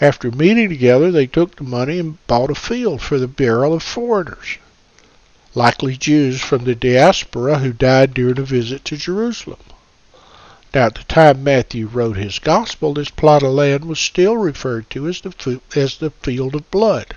After 0.00 0.30
meeting 0.30 0.70
together, 0.70 1.12
they 1.12 1.26
took 1.26 1.56
the 1.56 1.64
money 1.64 1.98
and 1.98 2.26
bought 2.26 2.50
a 2.50 2.54
field 2.54 3.02
for 3.02 3.18
the 3.18 3.28
burial 3.28 3.74
of 3.74 3.82
foreigners, 3.82 4.56
likely 5.54 5.98
Jews 5.98 6.40
from 6.40 6.64
the 6.64 6.74
diaspora 6.74 7.58
who 7.58 7.74
died 7.74 8.14
during 8.14 8.38
a 8.38 8.42
visit 8.42 8.86
to 8.86 8.96
Jerusalem. 8.96 9.60
Now, 10.74 10.86
at 10.86 10.94
the 10.94 11.04
time 11.04 11.44
Matthew 11.44 11.86
wrote 11.86 12.16
his 12.16 12.38
gospel, 12.38 12.94
this 12.94 13.10
plot 13.10 13.42
of 13.42 13.52
land 13.52 13.84
was 13.84 14.00
still 14.00 14.38
referred 14.38 14.88
to 14.90 15.06
as 15.06 15.20
the, 15.20 15.60
as 15.76 15.98
the 15.98 16.10
field 16.10 16.54
of 16.54 16.70
blood. 16.70 17.14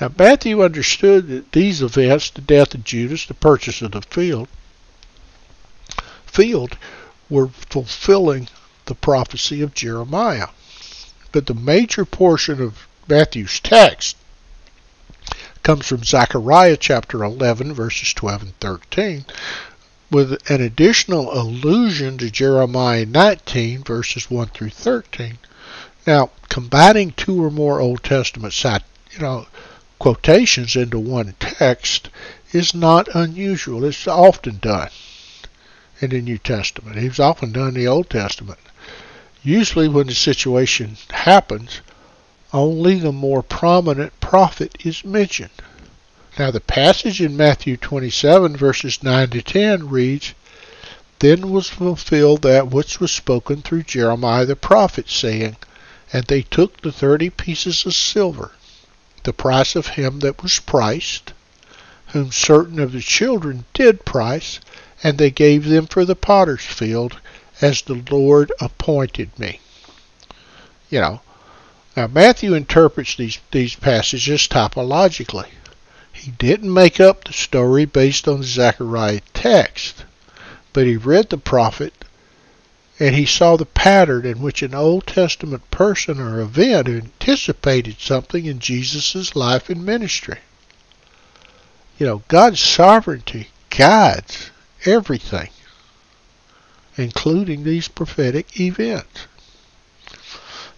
Now, 0.00 0.10
Matthew 0.18 0.64
understood 0.64 1.28
that 1.28 1.52
these 1.52 1.82
events, 1.82 2.30
the 2.30 2.40
death 2.40 2.74
of 2.74 2.84
Judas, 2.84 3.26
the 3.26 3.34
purchase 3.34 3.82
of 3.82 3.92
the 3.92 4.02
field, 4.02 4.48
field 6.26 6.78
were 7.28 7.48
fulfilling 7.48 8.48
the 8.86 8.94
prophecy 8.94 9.60
of 9.60 9.74
Jeremiah. 9.74 10.48
But 11.32 11.46
the 11.46 11.54
major 11.54 12.04
portion 12.04 12.62
of 12.62 12.86
Matthew's 13.08 13.60
text 13.60 14.16
comes 15.62 15.86
from 15.86 16.04
Zechariah 16.04 16.76
chapter 16.76 17.22
11, 17.22 17.74
verses 17.74 18.12
12 18.12 18.42
and 18.42 18.60
13, 18.60 19.24
with 20.10 20.50
an 20.50 20.60
additional 20.60 21.32
allusion 21.32 22.18
to 22.18 22.30
Jeremiah 22.30 23.06
19, 23.06 23.82
verses 23.84 24.30
1 24.30 24.48
through 24.48 24.70
13. 24.70 25.38
Now, 26.06 26.30
combining 26.48 27.12
two 27.12 27.42
or 27.42 27.50
more 27.50 27.80
Old 27.80 28.02
Testament 28.02 28.54
you 28.62 29.20
know, 29.20 29.46
quotations 29.98 30.76
into 30.76 30.98
one 30.98 31.34
text 31.38 32.10
is 32.52 32.74
not 32.74 33.08
unusual. 33.14 33.84
It's 33.84 34.06
often 34.06 34.58
done 34.58 34.90
in 36.00 36.10
the 36.10 36.20
New 36.20 36.38
Testament. 36.38 36.98
It's 36.98 37.18
often 37.18 37.52
done 37.52 37.68
in 37.68 37.74
the 37.74 37.88
Old 37.88 38.10
Testament. 38.10 38.58
Usually, 39.42 39.88
when 39.88 40.06
the 40.06 40.14
situation 40.14 40.96
happens, 41.10 41.80
only 42.52 42.98
the 42.98 43.12
more 43.12 43.42
prominent 43.42 44.18
prophet 44.20 44.76
is 44.84 45.04
mentioned. 45.04 45.50
Now, 46.36 46.50
the 46.50 46.58
passage 46.58 47.20
in 47.20 47.36
Matthew 47.36 47.76
27, 47.76 48.56
verses 48.56 49.04
9 49.04 49.30
to 49.30 49.40
10 49.40 49.88
reads, 49.88 50.34
Then 51.20 51.52
was 51.52 51.68
fulfilled 51.68 52.42
that 52.42 52.66
which 52.66 52.98
was 52.98 53.12
spoken 53.12 53.62
through 53.62 53.84
Jeremiah 53.84 54.44
the 54.44 54.56
prophet, 54.56 55.08
saying, 55.08 55.56
And 56.12 56.24
they 56.24 56.42
took 56.42 56.80
the 56.80 56.90
thirty 56.90 57.30
pieces 57.30 57.86
of 57.86 57.94
silver, 57.94 58.50
the 59.22 59.32
price 59.32 59.76
of 59.76 59.94
him 59.94 60.18
that 60.20 60.42
was 60.42 60.58
priced, 60.58 61.32
whom 62.08 62.32
certain 62.32 62.80
of 62.80 62.90
the 62.90 63.00
children 63.00 63.64
did 63.72 64.04
price, 64.04 64.58
and 65.04 65.18
they 65.18 65.30
gave 65.30 65.66
them 65.66 65.86
for 65.86 66.04
the 66.04 66.16
potter's 66.16 66.64
field, 66.64 67.16
as 67.60 67.82
the 67.82 68.02
Lord 68.10 68.50
appointed 68.60 69.38
me. 69.38 69.60
You 70.90 71.00
know, 71.00 71.20
now 71.96 72.08
Matthew 72.08 72.54
interprets 72.54 73.14
these, 73.14 73.38
these 73.52 73.76
passages 73.76 74.48
typologically 74.48 75.46
He 76.24 76.30
didn't 76.30 76.72
make 76.72 77.00
up 77.00 77.24
the 77.24 77.34
story 77.34 77.84
based 77.84 78.26
on 78.26 78.40
the 78.40 78.46
Zechariah 78.46 79.20
text, 79.34 80.06
but 80.72 80.86
he 80.86 80.96
read 80.96 81.28
the 81.28 81.36
prophet 81.36 81.92
and 82.98 83.14
he 83.14 83.26
saw 83.26 83.58
the 83.58 83.66
pattern 83.66 84.24
in 84.24 84.40
which 84.40 84.62
an 84.62 84.74
Old 84.74 85.06
Testament 85.06 85.70
person 85.70 86.18
or 86.18 86.40
event 86.40 86.88
anticipated 86.88 88.00
something 88.00 88.46
in 88.46 88.58
Jesus' 88.58 89.36
life 89.36 89.68
and 89.68 89.84
ministry. 89.84 90.38
You 91.98 92.06
know, 92.06 92.22
God's 92.28 92.60
sovereignty 92.60 93.50
guides 93.68 94.50
everything, 94.86 95.50
including 96.96 97.64
these 97.64 97.88
prophetic 97.88 98.58
events. 98.58 99.26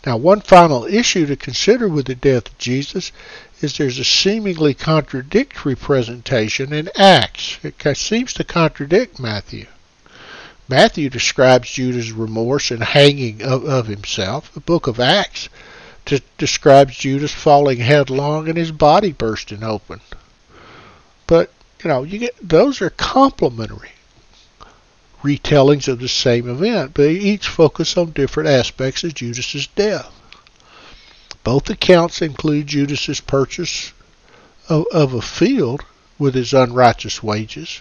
Now, 0.06 0.16
one 0.16 0.40
final 0.40 0.84
issue 0.84 1.26
to 1.26 1.34
consider 1.34 1.88
with 1.88 2.06
the 2.06 2.14
death 2.14 2.46
of 2.46 2.58
Jesus 2.58 3.10
is 3.60 3.76
there's 3.76 3.98
a 3.98 4.04
seemingly 4.04 4.72
contradictory 4.72 5.74
presentation 5.74 6.72
in 6.72 6.88
Acts. 6.96 7.58
It 7.64 7.96
seems 7.96 8.32
to 8.34 8.44
contradict 8.44 9.18
Matthew. 9.18 9.66
Matthew 10.68 11.10
describes 11.10 11.72
Judas' 11.72 12.12
remorse 12.12 12.70
and 12.70 12.84
hanging 12.84 13.42
of, 13.42 13.64
of 13.64 13.88
himself. 13.88 14.54
The 14.54 14.60
book 14.60 14.86
of 14.86 15.00
Acts 15.00 15.48
describes 16.38 16.96
Judas 16.96 17.32
falling 17.32 17.78
headlong 17.78 18.48
and 18.48 18.56
his 18.56 18.70
body 18.70 19.10
bursting 19.10 19.64
open. 19.64 20.00
But, 21.26 21.50
you 21.82 21.88
know, 21.88 22.04
you 22.04 22.20
get 22.20 22.36
those 22.40 22.80
are 22.80 22.90
complementary 22.90 23.90
retellings 25.26 25.88
of 25.88 25.98
the 25.98 26.08
same 26.08 26.48
event, 26.48 26.92
but 26.94 27.10
each 27.10 27.48
focus 27.48 27.96
on 27.96 28.12
different 28.12 28.48
aspects 28.48 29.02
of 29.02 29.14
Judas's 29.14 29.66
death. 29.66 30.12
Both 31.42 31.68
accounts 31.68 32.22
include 32.22 32.68
Judas's 32.68 33.20
purchase 33.20 33.92
of, 34.68 34.84
of 34.92 35.14
a 35.14 35.22
field 35.22 35.84
with 36.18 36.34
his 36.34 36.52
unrighteous 36.54 37.22
wages 37.22 37.80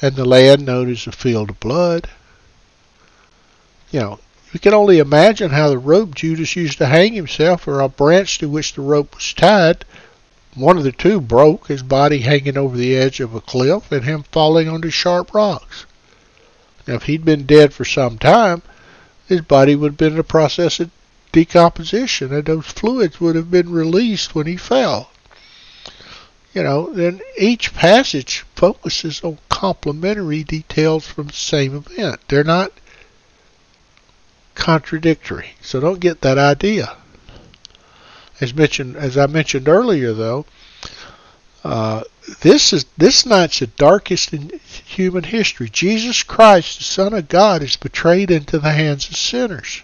and 0.00 0.14
the 0.14 0.24
land 0.24 0.64
known 0.64 0.90
as 0.90 1.04
the 1.04 1.12
field 1.12 1.50
of 1.50 1.60
blood. 1.60 2.08
You 3.90 4.00
know, 4.00 4.18
you 4.52 4.60
can 4.60 4.74
only 4.74 4.98
imagine 4.98 5.50
how 5.50 5.68
the 5.68 5.78
rope 5.78 6.14
Judas 6.14 6.56
used 6.56 6.78
to 6.78 6.86
hang 6.86 7.14
himself 7.14 7.66
or 7.66 7.80
a 7.80 7.88
branch 7.88 8.38
to 8.38 8.48
which 8.48 8.74
the 8.74 8.80
rope 8.80 9.14
was 9.14 9.32
tied. 9.32 9.84
One 10.54 10.78
of 10.78 10.84
the 10.84 10.92
two 10.92 11.20
broke, 11.20 11.68
his 11.68 11.82
body 11.82 12.20
hanging 12.20 12.56
over 12.56 12.76
the 12.76 12.96
edge 12.96 13.20
of 13.20 13.34
a 13.34 13.40
cliff 13.40 13.90
and 13.92 14.04
him 14.04 14.24
falling 14.30 14.68
onto 14.68 14.90
sharp 14.90 15.34
rocks. 15.34 15.84
Now, 16.88 16.94
if 16.94 17.04
he'd 17.04 17.24
been 17.24 17.46
dead 17.46 17.72
for 17.72 17.84
some 17.84 18.18
time, 18.18 18.62
his 19.28 19.42
body 19.42 19.76
would 19.76 19.92
have 19.92 19.98
been 19.98 20.14
in 20.14 20.18
a 20.18 20.24
process 20.24 20.80
of 20.80 20.90
decomposition 21.30 22.34
and 22.34 22.44
those 22.44 22.66
fluids 22.66 23.20
would 23.20 23.36
have 23.36 23.52
been 23.52 23.70
released 23.70 24.34
when 24.34 24.48
he 24.48 24.56
fell 24.56 25.10
you 26.58 26.64
know, 26.64 26.92
then 26.92 27.20
each 27.36 27.72
passage 27.72 28.44
focuses 28.56 29.22
on 29.22 29.38
complementary 29.48 30.42
details 30.42 31.06
from 31.06 31.28
the 31.28 31.32
same 31.32 31.76
event. 31.76 32.20
They're 32.26 32.42
not 32.42 32.72
contradictory. 34.56 35.50
So 35.60 35.78
don't 35.78 36.00
get 36.00 36.22
that 36.22 36.36
idea. 36.36 36.96
As 38.40 38.54
mentioned, 38.54 38.96
as 38.96 39.16
I 39.16 39.26
mentioned 39.26 39.68
earlier, 39.68 40.12
though, 40.12 40.46
uh, 41.64 42.02
this 42.40 42.72
is 42.72 42.84
this 42.96 43.26
night's 43.26 43.58
the 43.58 43.66
darkest 43.66 44.32
in 44.32 44.60
human 44.84 45.24
history. 45.24 45.68
Jesus 45.68 46.22
Christ, 46.22 46.78
the 46.78 46.84
Son 46.84 47.14
of 47.14 47.28
God, 47.28 47.62
is 47.62 47.76
betrayed 47.76 48.30
into 48.30 48.58
the 48.58 48.72
hands 48.72 49.08
of 49.08 49.16
sinners. 49.16 49.82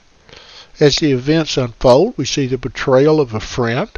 As 0.80 0.96
the 0.96 1.12
events 1.12 1.56
unfold, 1.56 2.14
we 2.16 2.24
see 2.24 2.46
the 2.46 2.58
betrayal 2.58 3.20
of 3.20 3.32
a 3.32 3.40
friend, 3.40 3.90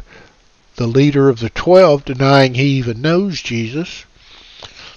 the 0.75 0.87
leader 0.87 1.29
of 1.29 1.39
the 1.39 1.49
twelve 1.49 2.05
denying 2.05 2.53
he 2.53 2.67
even 2.77 3.01
knows 3.01 3.41
Jesus. 3.41 4.05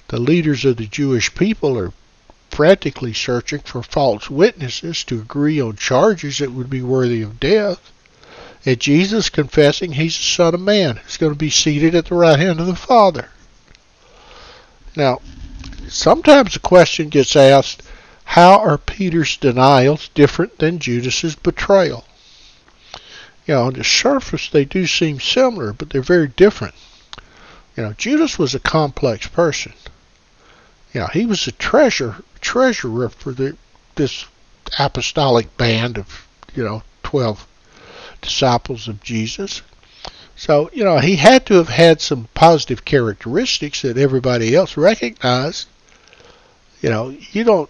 The 0.09 0.19
leaders 0.19 0.65
of 0.65 0.77
the 0.77 0.87
Jewish 0.87 1.33
people 1.33 1.77
are 1.77 1.93
frantically 2.49 3.13
searching 3.13 3.61
for 3.61 3.81
false 3.81 4.29
witnesses 4.29 5.03
to 5.05 5.19
agree 5.19 5.61
on 5.61 5.75
charges 5.77 6.39
that 6.39 6.51
would 6.51 6.69
be 6.69 6.81
worthy 6.81 7.21
of 7.21 7.39
death. 7.39 7.91
And 8.65 8.79
Jesus 8.79 9.29
confessing 9.29 9.93
he's 9.93 10.17
the 10.17 10.23
Son 10.23 10.53
of 10.53 10.61
Man. 10.61 10.99
He's 11.05 11.17
going 11.17 11.31
to 11.31 11.37
be 11.37 11.49
seated 11.49 11.95
at 11.95 12.05
the 12.05 12.15
right 12.15 12.39
hand 12.39 12.59
of 12.59 12.67
the 12.67 12.75
Father. 12.75 13.29
Now, 14.95 15.21
sometimes 15.87 16.53
the 16.53 16.59
question 16.59 17.09
gets 17.09 17.35
asked, 17.35 17.83
how 18.23 18.59
are 18.59 18.77
Peter's 18.77 19.37
denials 19.37 20.09
different 20.09 20.59
than 20.59 20.79
Judas's 20.79 21.35
betrayal? 21.35 22.05
you 23.45 23.55
know, 23.55 23.63
on 23.63 23.73
the 23.73 23.83
surface 23.83 24.49
they 24.49 24.65
do 24.65 24.85
seem 24.87 25.19
similar, 25.19 25.73
but 25.73 25.89
they're 25.89 26.01
very 26.01 26.27
different. 26.27 26.75
You 27.75 27.83
know, 27.83 27.93
Judas 27.93 28.37
was 28.37 28.53
a 28.53 28.59
complex 28.59 29.27
person. 29.27 29.73
You 30.93 31.01
know, 31.01 31.07
he 31.07 31.25
was 31.25 31.47
a 31.47 31.51
treasure 31.51 32.23
treasurer 32.39 33.09
for 33.09 33.31
the 33.33 33.57
this 33.95 34.25
apostolic 34.79 35.57
band 35.57 35.97
of, 35.97 36.27
you 36.55 36.63
know, 36.63 36.83
twelve 37.03 37.47
disciples 38.21 38.87
of 38.87 39.01
Jesus. 39.03 39.61
So, 40.35 40.69
you 40.73 40.83
know, 40.83 40.99
he 40.99 41.17
had 41.17 41.45
to 41.47 41.55
have 41.55 41.69
had 41.69 42.01
some 42.01 42.29
positive 42.33 42.85
characteristics 42.85 43.81
that 43.81 43.97
everybody 43.97 44.55
else 44.55 44.77
recognized. 44.77 45.67
You 46.81 46.89
know, 46.89 47.15
you 47.31 47.43
don't 47.43 47.69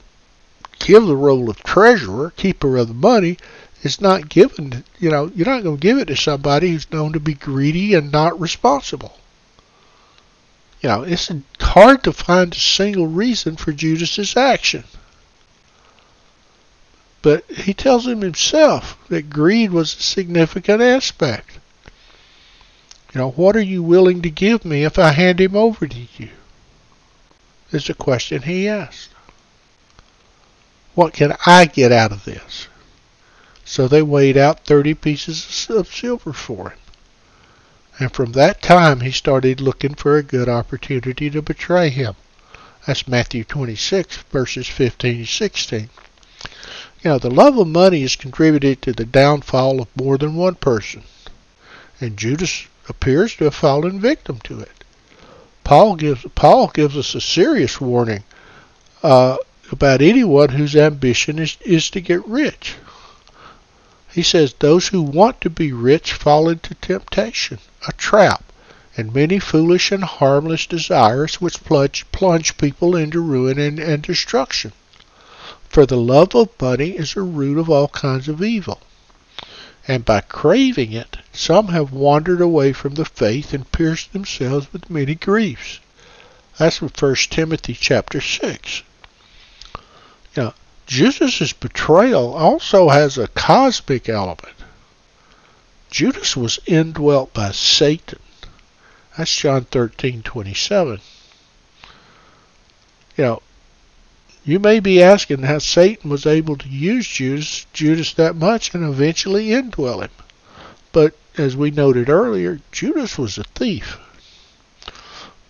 give 0.79 1.05
the 1.05 1.15
role 1.15 1.49
of 1.49 1.63
treasurer, 1.63 2.31
keeper 2.35 2.77
of 2.77 2.87
the 2.87 2.93
money, 2.93 3.37
it's 3.83 3.99
not 3.99 4.29
given, 4.29 4.83
you 4.99 5.09
know, 5.09 5.31
you're 5.35 5.47
not 5.47 5.63
going 5.63 5.77
to 5.77 5.81
give 5.81 5.97
it 5.97 6.05
to 6.05 6.15
somebody 6.15 6.69
who's 6.69 6.91
known 6.91 7.13
to 7.13 7.19
be 7.19 7.33
greedy 7.33 7.95
and 7.95 8.11
not 8.11 8.39
responsible. 8.39 9.17
You 10.81 10.89
know, 10.89 11.01
it's 11.01 11.31
hard 11.59 12.03
to 12.03 12.13
find 12.13 12.53
a 12.53 12.59
single 12.59 13.07
reason 13.07 13.55
for 13.55 13.71
Judas's 13.71 14.37
action. 14.37 14.83
But 17.21 17.49
he 17.51 17.73
tells 17.73 18.07
him 18.07 18.21
himself 18.21 18.97
that 19.09 19.29
greed 19.29 19.71
was 19.71 19.93
a 19.93 20.01
significant 20.01 20.81
aspect. 20.81 21.59
You 23.13 23.19
know, 23.19 23.31
what 23.31 23.55
are 23.55 23.61
you 23.61 23.83
willing 23.83 24.21
to 24.21 24.29
give 24.29 24.65
me 24.65 24.83
if 24.83 24.97
I 24.97 25.11
hand 25.11 25.39
him 25.39 25.55
over 25.55 25.85
to 25.85 25.99
you? 26.17 26.29
Is 27.71 27.89
a 27.89 27.93
question 27.93 28.41
he 28.41 28.67
asked. 28.67 29.09
What 30.95 31.13
can 31.13 31.35
I 31.45 31.65
get 31.65 31.91
out 31.91 32.11
of 32.11 32.25
this? 32.25 32.67
So 33.63 33.87
they 33.87 34.01
weighed 34.01 34.35
out 34.35 34.65
30 34.65 34.95
pieces 34.95 35.67
of 35.69 35.93
silver 35.93 36.33
for 36.33 36.71
him. 36.71 36.79
And 37.99 38.11
from 38.11 38.31
that 38.31 38.61
time 38.61 39.01
he 39.01 39.11
started 39.11 39.61
looking 39.61 39.93
for 39.93 40.17
a 40.17 40.23
good 40.23 40.49
opportunity 40.49 41.29
to 41.29 41.41
betray 41.41 41.89
him. 41.89 42.15
That's 42.87 43.07
Matthew 43.07 43.43
26, 43.43 44.17
verses 44.31 44.67
15 44.67 45.17
and 45.17 45.27
16. 45.27 45.89
You 47.03 47.09
know, 47.09 47.17
the 47.17 47.31
love 47.31 47.57
of 47.57 47.67
money 47.67 48.01
has 48.01 48.15
contributed 48.15 48.81
to 48.83 48.93
the 48.93 49.05
downfall 49.05 49.81
of 49.81 49.87
more 49.95 50.19
than 50.19 50.35
one 50.35 50.53
person. 50.53 51.01
And 51.99 52.15
Judas 52.15 52.67
appears 52.87 53.35
to 53.35 53.45
have 53.45 53.55
fallen 53.55 53.99
victim 53.99 54.39
to 54.43 54.59
it. 54.59 54.83
Paul 55.63 55.95
gives 55.95 56.25
Paul 56.35 56.67
gives 56.67 56.95
us 56.95 57.15
a 57.15 57.21
serious 57.21 57.81
warning 57.81 58.23
uh, 59.01 59.37
about 59.71 60.03
anyone 60.03 60.49
whose 60.49 60.75
ambition 60.75 61.39
is, 61.39 61.57
is 61.61 61.89
to 61.89 62.01
get 62.01 62.27
rich. 62.27 62.75
He 64.11 64.21
says, 64.21 64.53
Those 64.53 64.89
who 64.89 65.01
want 65.01 65.41
to 65.41 65.49
be 65.49 65.71
rich 65.71 66.13
fall 66.13 66.49
into 66.49 66.75
temptation, 66.75 67.57
a 67.87 67.93
trap, 67.93 68.43
and 68.95 69.11
many 69.13 69.39
foolish 69.39 69.91
and 69.91 70.03
harmless 70.03 70.67
desires 70.67 71.41
which 71.41 71.63
plunge, 71.63 72.05
plunge 72.11 72.57
people 72.57 72.95
into 72.95 73.21
ruin 73.21 73.57
and, 73.57 73.79
and 73.79 74.03
destruction. 74.03 74.73
For 75.71 75.85
the 75.85 75.95
love 75.95 76.35
of 76.35 76.49
money 76.59 76.97
is 76.97 77.13
the 77.13 77.21
root 77.21 77.57
of 77.57 77.69
all 77.69 77.87
kinds 77.87 78.27
of 78.27 78.43
evil. 78.43 78.81
And 79.87 80.03
by 80.03 80.19
craving 80.19 80.91
it, 80.91 81.15
some 81.31 81.69
have 81.69 81.93
wandered 81.93 82.41
away 82.41 82.73
from 82.73 82.95
the 82.95 83.05
faith 83.05 83.53
and 83.53 83.71
pierced 83.71 84.11
themselves 84.11 84.67
with 84.73 84.89
many 84.89 85.15
griefs. 85.15 85.79
That's 86.57 86.79
from 86.79 86.89
1 86.89 87.15
Timothy 87.29 87.73
chapter 87.73 88.19
6. 88.19 88.83
You 90.35 90.43
know, 90.43 90.53
Judas's 90.87 91.53
betrayal 91.53 92.33
also 92.33 92.89
has 92.89 93.17
a 93.17 93.29
cosmic 93.29 94.09
element. 94.09 94.55
Judas 95.89 96.35
was 96.35 96.59
indwelt 96.65 97.33
by 97.33 97.51
Satan. 97.51 98.19
That's 99.17 99.33
John 99.33 99.63
13:27. 99.63 100.99
You 103.15 103.23
know, 103.23 103.41
you 104.43 104.59
may 104.59 104.79
be 104.79 105.01
asking 105.01 105.43
how 105.43 105.59
Satan 105.59 106.09
was 106.09 106.25
able 106.25 106.57
to 106.57 106.69
use 106.69 107.07
Judas, 107.07 107.65
Judas 107.73 108.13
that 108.13 108.35
much 108.35 108.73
and 108.73 108.83
eventually 108.83 109.47
indwell 109.47 110.01
him. 110.01 110.11
But 110.91 111.15
as 111.37 111.55
we 111.55 111.71
noted 111.71 112.09
earlier, 112.09 112.59
Judas 112.71 113.17
was 113.17 113.37
a 113.37 113.43
thief 113.43 113.97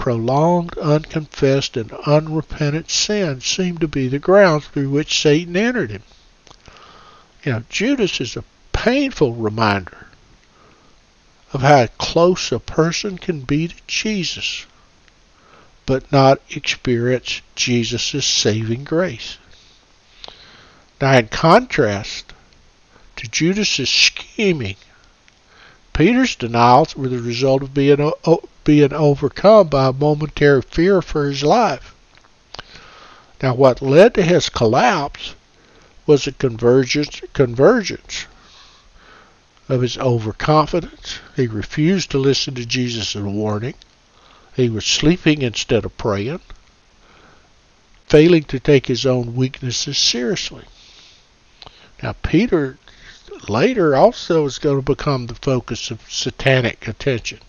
prolonged, 0.02 0.76
unconfessed, 0.80 1.78
and 1.78 1.92
unrepentant 2.08 2.90
sin 2.90 3.40
seemed 3.40 3.80
to 3.80 3.88
be 3.88 4.08
the 4.08 4.18
grounds 4.18 4.66
through 4.66 4.90
which 4.90 5.22
Satan 5.22 5.56
entered 5.56 5.92
him. 5.92 6.02
You 7.46 7.52
know, 7.52 7.64
Judas 7.70 8.20
is 8.20 8.36
a 8.36 8.44
painful 8.74 9.36
reminder 9.36 10.08
of 11.54 11.62
how 11.62 11.86
close 12.00 12.52
a 12.52 12.58
person 12.58 13.20
can 13.20 13.42
be 13.42 13.68
to 13.68 13.76
Jesus, 13.86 14.66
but 15.92 16.10
not 16.10 16.40
experience 16.50 17.42
Jesus' 17.54 18.26
saving 18.26 18.86
grace. 18.86 19.38
Now, 21.02 21.18
in 21.18 21.28
contrast 21.28 22.32
to 23.18 23.28
Judas's 23.28 23.90
scheming, 23.90 24.78
Peter's 25.92 26.38
denials 26.38 26.96
were 26.96 27.10
the 27.10 27.20
result 27.20 27.62
of 27.62 27.74
being, 27.74 28.10
being 28.64 28.94
overcome 28.94 29.68
by 29.68 29.88
a 29.88 29.92
momentary 29.92 30.62
fear 30.62 31.02
for 31.02 31.26
his 31.26 31.44
life. 31.44 31.94
Now, 33.44 33.54
what 33.56 33.82
led 33.82 34.14
to 34.14 34.24
his 34.24 34.48
collapse 34.48 35.36
was 36.06 36.26
a 36.26 36.32
convergence, 36.32 37.20
convergence 37.34 38.28
of 39.68 39.82
his 39.82 39.98
overconfidence. 39.98 41.20
He 41.36 41.48
refused 41.48 42.12
to 42.12 42.18
listen 42.18 42.56
to 42.56 42.66
Jesus' 42.66 43.14
warning. 43.16 43.74
He 44.56 44.70
was 44.70 44.86
sleeping 44.86 45.42
instead 45.42 45.86
of 45.86 45.98
praying, 45.98 46.42
failing 48.08 48.44
to 48.46 48.60
take 48.60 48.88
his 48.88 49.06
own 49.06 49.36
weaknesses 49.36 49.98
seriously. 49.98 50.66
Now, 52.04 52.16
Peter 52.24 52.78
later 53.48 53.96
also 53.96 54.46
is 54.46 54.60
going 54.60 54.78
to 54.78 54.82
become 54.82 55.28
the 55.28 55.36
focus 55.36 55.92
of 55.92 56.02
satanic 56.10 56.88
attention. 56.88 57.40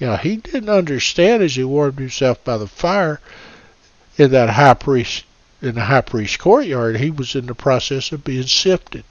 Know, 0.00 0.16
he 0.16 0.36
didn't 0.36 0.70
understand 0.70 1.42
as 1.42 1.56
he 1.56 1.64
warmed 1.64 1.98
himself 1.98 2.42
by 2.42 2.56
the 2.56 2.66
fire 2.66 3.20
in 4.16 4.30
that 4.30 4.50
high 4.50 4.74
priest 4.74 5.24
in 5.60 5.74
the 5.74 5.84
high 5.84 6.00
priest 6.00 6.38
courtyard, 6.38 6.96
he 6.96 7.10
was 7.10 7.34
in 7.34 7.44
the 7.44 7.54
process 7.54 8.12
of 8.12 8.24
being 8.24 8.46
sifted. 8.46 9.04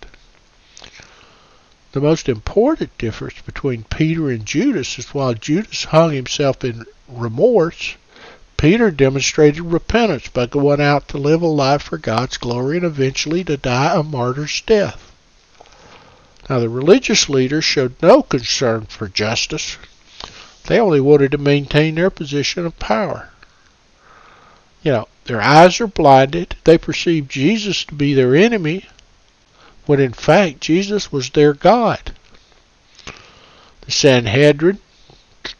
The 1.91 2.01
most 2.01 2.29
important 2.29 2.95
difference 2.99 3.41
between 3.43 3.83
Peter 3.85 4.29
and 4.29 4.45
Judas 4.45 4.99
is 4.99 5.07
while 5.07 5.33
Judas 5.33 5.85
hung 5.85 6.11
himself 6.11 6.63
in 6.63 6.85
remorse, 7.07 7.95
Peter 8.57 8.91
demonstrated 8.91 9.61
repentance 9.61 10.27
by 10.27 10.45
going 10.45 10.81
out 10.81 11.07
to 11.07 11.17
live 11.17 11.41
a 11.41 11.47
life 11.47 11.81
for 11.81 11.97
God's 11.97 12.37
glory 12.37 12.77
and 12.77 12.85
eventually 12.85 13.43
to 13.45 13.57
die 13.57 13.95
a 13.95 14.03
martyr's 14.03 14.61
death. 14.61 15.11
Now, 16.47 16.59
the 16.59 16.69
religious 16.69 17.27
leaders 17.27 17.65
showed 17.65 17.95
no 18.01 18.21
concern 18.21 18.85
for 18.85 19.07
justice. 19.07 19.77
They 20.67 20.79
only 20.79 20.99
wanted 20.99 21.31
to 21.31 21.37
maintain 21.37 21.95
their 21.95 22.09
position 22.09 22.65
of 22.65 22.77
power. 22.77 23.29
You 24.83 24.91
know, 24.91 25.07
their 25.25 25.41
eyes 25.41 25.81
are 25.81 25.87
blinded. 25.87 26.55
They 26.65 26.77
perceive 26.77 27.27
Jesus 27.27 27.83
to 27.85 27.95
be 27.95 28.13
their 28.13 28.35
enemy, 28.35 28.85
when 29.89 29.99
in 29.99 30.13
fact 30.13 30.61
Jesus 30.61 31.11
was 31.11 31.31
their 31.31 31.51
God. 31.51 32.13
The 33.81 33.91
Sanhedrin 33.91 34.77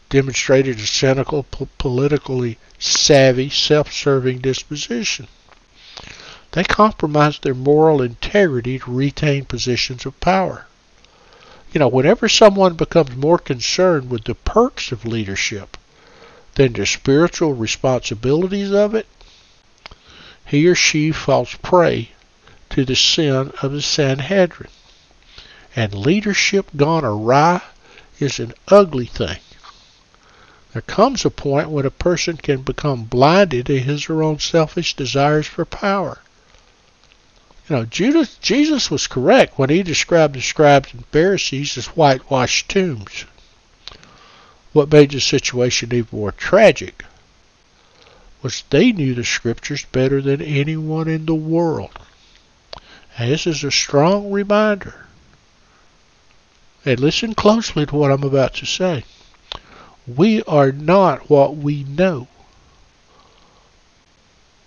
demonstrated 0.08 0.78
a 0.78 0.86
cynical, 0.86 1.44
politically 1.78 2.56
savvy, 2.78 3.50
self-serving 3.50 4.38
disposition. 4.38 5.26
They 6.52 6.62
compromised 6.62 7.42
their 7.42 7.56
moral 7.56 8.00
integrity 8.00 8.78
to 8.78 8.92
retain 8.92 9.46
positions 9.46 10.06
of 10.06 10.20
power. 10.20 10.66
You 11.72 11.80
know, 11.80 11.88
whenever 11.88 12.28
someone 12.28 12.74
becomes 12.74 13.16
more 13.16 13.38
concerned 13.38 14.10
with 14.10 14.22
the 14.22 14.36
perks 14.36 14.92
of 14.92 15.04
leadership 15.04 15.76
than 16.54 16.74
the 16.74 16.86
spiritual 16.86 17.54
responsibilities 17.54 18.70
of 18.70 18.94
it, 18.94 19.08
he 20.46 20.68
or 20.68 20.76
she 20.76 21.10
falls 21.10 21.56
prey 21.62 22.10
to 22.70 22.84
the 22.84 22.96
sin 22.96 23.52
of 23.62 23.72
the 23.72 23.82
Sanhedrin. 23.82 24.70
And 25.76 25.94
leadership 25.94 26.70
gone 26.76 27.04
awry 27.04 27.62
is 28.18 28.38
an 28.38 28.54
ugly 28.68 29.06
thing. 29.06 29.38
There 30.72 30.82
comes 30.82 31.24
a 31.24 31.30
point 31.30 31.70
when 31.70 31.84
a 31.84 31.90
person 31.90 32.36
can 32.36 32.62
become 32.62 33.04
blinded 33.04 33.66
to 33.66 33.80
his 33.80 34.08
or 34.08 34.14
her 34.14 34.22
own 34.22 34.38
selfish 34.38 34.94
desires 34.94 35.46
for 35.46 35.64
power. 35.64 36.18
You 37.68 37.76
know, 37.76 37.84
Judas, 37.84 38.36
Jesus 38.40 38.90
was 38.90 39.06
correct 39.06 39.58
when 39.58 39.70
he 39.70 39.82
described 39.82 40.34
the 40.34 40.40
scribes 40.40 40.92
and 40.92 41.06
Pharisees 41.06 41.76
as 41.76 41.86
whitewashed 41.86 42.68
tombs. 42.68 43.24
What 44.72 44.92
made 44.92 45.10
the 45.10 45.20
situation 45.20 45.92
even 45.92 46.08
more 46.18 46.32
tragic 46.32 47.04
was 48.42 48.62
they 48.70 48.92
knew 48.92 49.14
the 49.14 49.24
scriptures 49.24 49.84
better 49.90 50.22
than 50.22 50.40
anyone 50.40 51.08
in 51.08 51.26
the 51.26 51.34
world. 51.34 51.98
And 53.18 53.30
this 53.30 53.46
is 53.46 53.64
a 53.64 53.70
strong 53.70 54.30
reminder. 54.30 55.06
And 56.84 56.98
listen 56.98 57.34
closely 57.34 57.86
to 57.86 57.94
what 57.94 58.10
I'm 58.10 58.22
about 58.22 58.54
to 58.54 58.66
say. 58.66 59.04
We 60.06 60.42
are 60.44 60.72
not 60.72 61.28
what 61.28 61.56
we 61.56 61.84
know, 61.84 62.28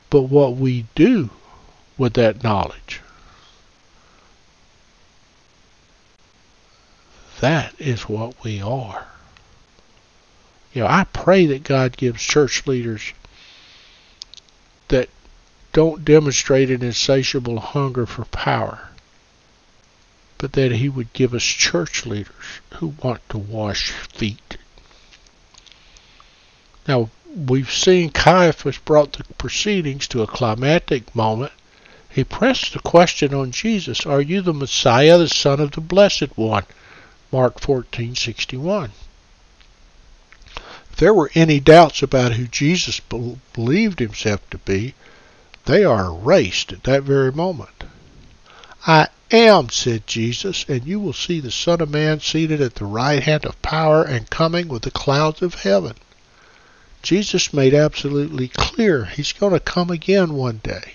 but 0.10 0.24
what 0.24 0.56
we 0.56 0.86
do 0.94 1.32
with 1.98 2.14
that 2.14 2.44
knowledge. 2.44 3.02
That 7.42 7.74
is 7.80 8.04
what 8.04 8.42
we 8.44 8.62
are. 8.62 9.08
You 10.74 10.84
know, 10.84 10.88
I 10.88 11.06
pray 11.12 11.46
that 11.48 11.64
God 11.64 11.98
gives 11.98 12.22
church 12.22 12.66
leaders 12.66 13.14
don't 15.74 16.06
demonstrate 16.06 16.70
an 16.70 16.84
insatiable 16.84 17.60
hunger 17.60 18.06
for 18.06 18.26
power, 18.26 18.90
but 20.38 20.54
that 20.54 20.72
He 20.72 20.88
would 20.88 21.12
give 21.14 21.34
us 21.34 21.44
church 21.44 22.06
leaders 22.06 22.62
who 22.76 22.94
want 23.02 23.28
to 23.30 23.38
wash 23.38 23.90
feet. 23.92 24.58
Now, 26.88 27.10
we've 27.36 27.72
seen 27.72 28.12
Caiaphas 28.12 28.78
brought 28.78 29.14
the 29.14 29.24
proceedings 29.36 30.08
to 30.10 30.22
a 30.22 30.28
climactic 30.28 31.16
moment. 31.16 31.52
He 32.10 32.24
pressed 32.24 32.74
the 32.74 32.80
question 32.80 33.34
on 33.34 33.52
Jesus, 33.52 34.06
Are 34.06 34.22
you 34.22 34.42
the 34.42 34.54
Messiah, 34.54 35.18
the 35.18 35.28
Son 35.28 35.60
of 35.60 35.72
the 35.72 35.82
Blessed 35.82 36.38
One? 36.38 36.66
Mark 37.32 37.60
14:61. 37.60 38.92
If 40.92 40.98
there 40.98 41.16
were 41.16 41.32
any 41.34 41.60
doubts 41.60 42.04
about 42.04 42.34
who 42.34 42.46
Jesus 42.46 43.00
believed 43.00 43.98
himself 43.98 44.48
to 44.52 44.60
be, 44.60 44.94
they 45.66 45.84
are 45.84 46.06
erased 46.06 46.72
at 46.72 46.84
that 46.84 47.04
very 47.04 47.32
moment. 47.32 47.84
I 48.86 49.08
am, 49.32 49.70
said 49.70 50.08
Jesus, 50.08 50.66
and 50.68 50.86
you 50.86 51.00
will 51.00 51.14
see 51.14 51.40
the 51.40 51.52
Son 51.52 51.82
of 51.82 51.90
Man 51.90 52.20
seated 52.20 52.62
at 52.62 52.76
the 52.76 52.86
right 52.86 53.24
hand 53.24 53.46
of 53.46 53.62
power 53.62 54.04
and 54.04 54.30
coming 54.30 54.68
with 54.68 54.84
the 54.84 54.92
clouds 54.92 55.42
of 55.42 55.56
heaven. 55.56 55.96
Jesus 57.02 57.54
made 57.54 57.74
absolutely 57.74 58.48
clear 58.50 59.06
he's 59.06 59.34
going 59.34 59.54
to 59.54 59.60
come 59.60 59.90
again 59.90 60.34
one 60.34 60.62
day. 60.64 60.94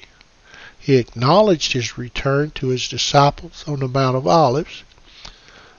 He 0.79 0.97
acknowledged 0.97 1.73
his 1.73 1.99
return 1.99 2.51
to 2.53 2.69
his 2.69 2.89
disciples 2.89 3.65
on 3.67 3.81
the 3.81 3.89
Mount 3.89 4.17
of 4.17 4.27
Olives, 4.27 4.83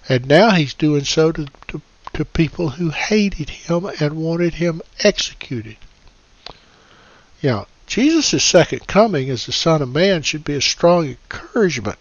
and 0.08 0.28
now 0.28 0.52
he's 0.52 0.74
doing 0.74 1.06
so 1.06 1.32
to, 1.32 1.48
to 1.68 1.82
to 2.14 2.26
people 2.26 2.72
who 2.72 2.90
hated 2.90 3.50
him 3.50 3.86
and 4.00 4.14
wanted 4.14 4.56
him 4.56 4.82
executed. 5.00 5.78
Know, 7.42 7.66
Jesus' 7.90 8.44
second 8.44 8.86
coming 8.86 9.32
as 9.32 9.48
the 9.48 9.52
Son 9.52 9.82
of 9.82 9.90
Man 9.90 10.22
should 10.22 10.44
be 10.44 10.54
a 10.54 10.62
strong 10.62 11.08
encouragement 11.08 11.98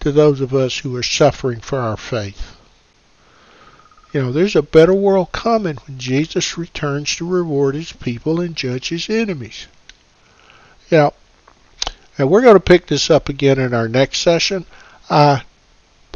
to 0.00 0.12
those 0.12 0.42
of 0.42 0.54
us 0.54 0.78
who 0.78 0.94
are 0.94 1.02
suffering 1.02 1.60
for 1.60 1.78
our 1.78 1.96
faith. 1.96 2.54
You 4.12 4.22
know, 4.22 4.32
there's 4.32 4.54
a 4.54 4.62
better 4.62 4.92
world 4.92 5.32
coming 5.32 5.76
when 5.86 5.98
Jesus 5.98 6.58
returns 6.58 7.16
to 7.16 7.26
reward 7.26 7.74
his 7.74 7.92
people 7.92 8.42
and 8.42 8.54
judge 8.54 8.90
his 8.90 9.08
enemies. 9.08 9.66
Know, 10.90 11.14
and 12.18 12.30
we're 12.30 12.42
going 12.42 12.54
to 12.54 12.60
pick 12.60 12.86
this 12.86 13.10
up 13.10 13.30
again 13.30 13.58
in 13.58 13.72
our 13.72 13.88
next 13.88 14.18
session. 14.18 14.66
I 15.08 15.44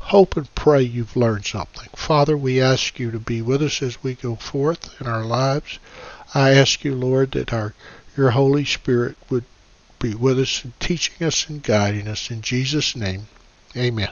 hope 0.02 0.36
and 0.36 0.54
pray 0.54 0.82
you've 0.82 1.16
learned 1.16 1.46
something. 1.46 1.88
Father, 1.96 2.36
we 2.36 2.60
ask 2.60 2.98
you 2.98 3.10
to 3.10 3.18
be 3.18 3.40
with 3.40 3.62
us 3.62 3.80
as 3.80 4.02
we 4.02 4.14
go 4.14 4.34
forth 4.36 5.00
in 5.00 5.06
our 5.06 5.24
lives. 5.24 5.78
I 6.34 6.50
ask 6.50 6.84
you, 6.84 6.94
Lord, 6.94 7.32
that 7.32 7.52
our 7.52 7.74
your 8.16 8.30
Holy 8.30 8.64
Spirit 8.64 9.16
would 9.28 9.44
be 9.98 10.14
with 10.14 10.38
us 10.38 10.64
and 10.64 10.78
teaching 10.80 11.26
us 11.26 11.48
and 11.48 11.62
guiding 11.62 12.08
us. 12.08 12.30
In 12.30 12.42
Jesus' 12.42 12.96
name, 12.96 13.28
amen. 13.76 14.10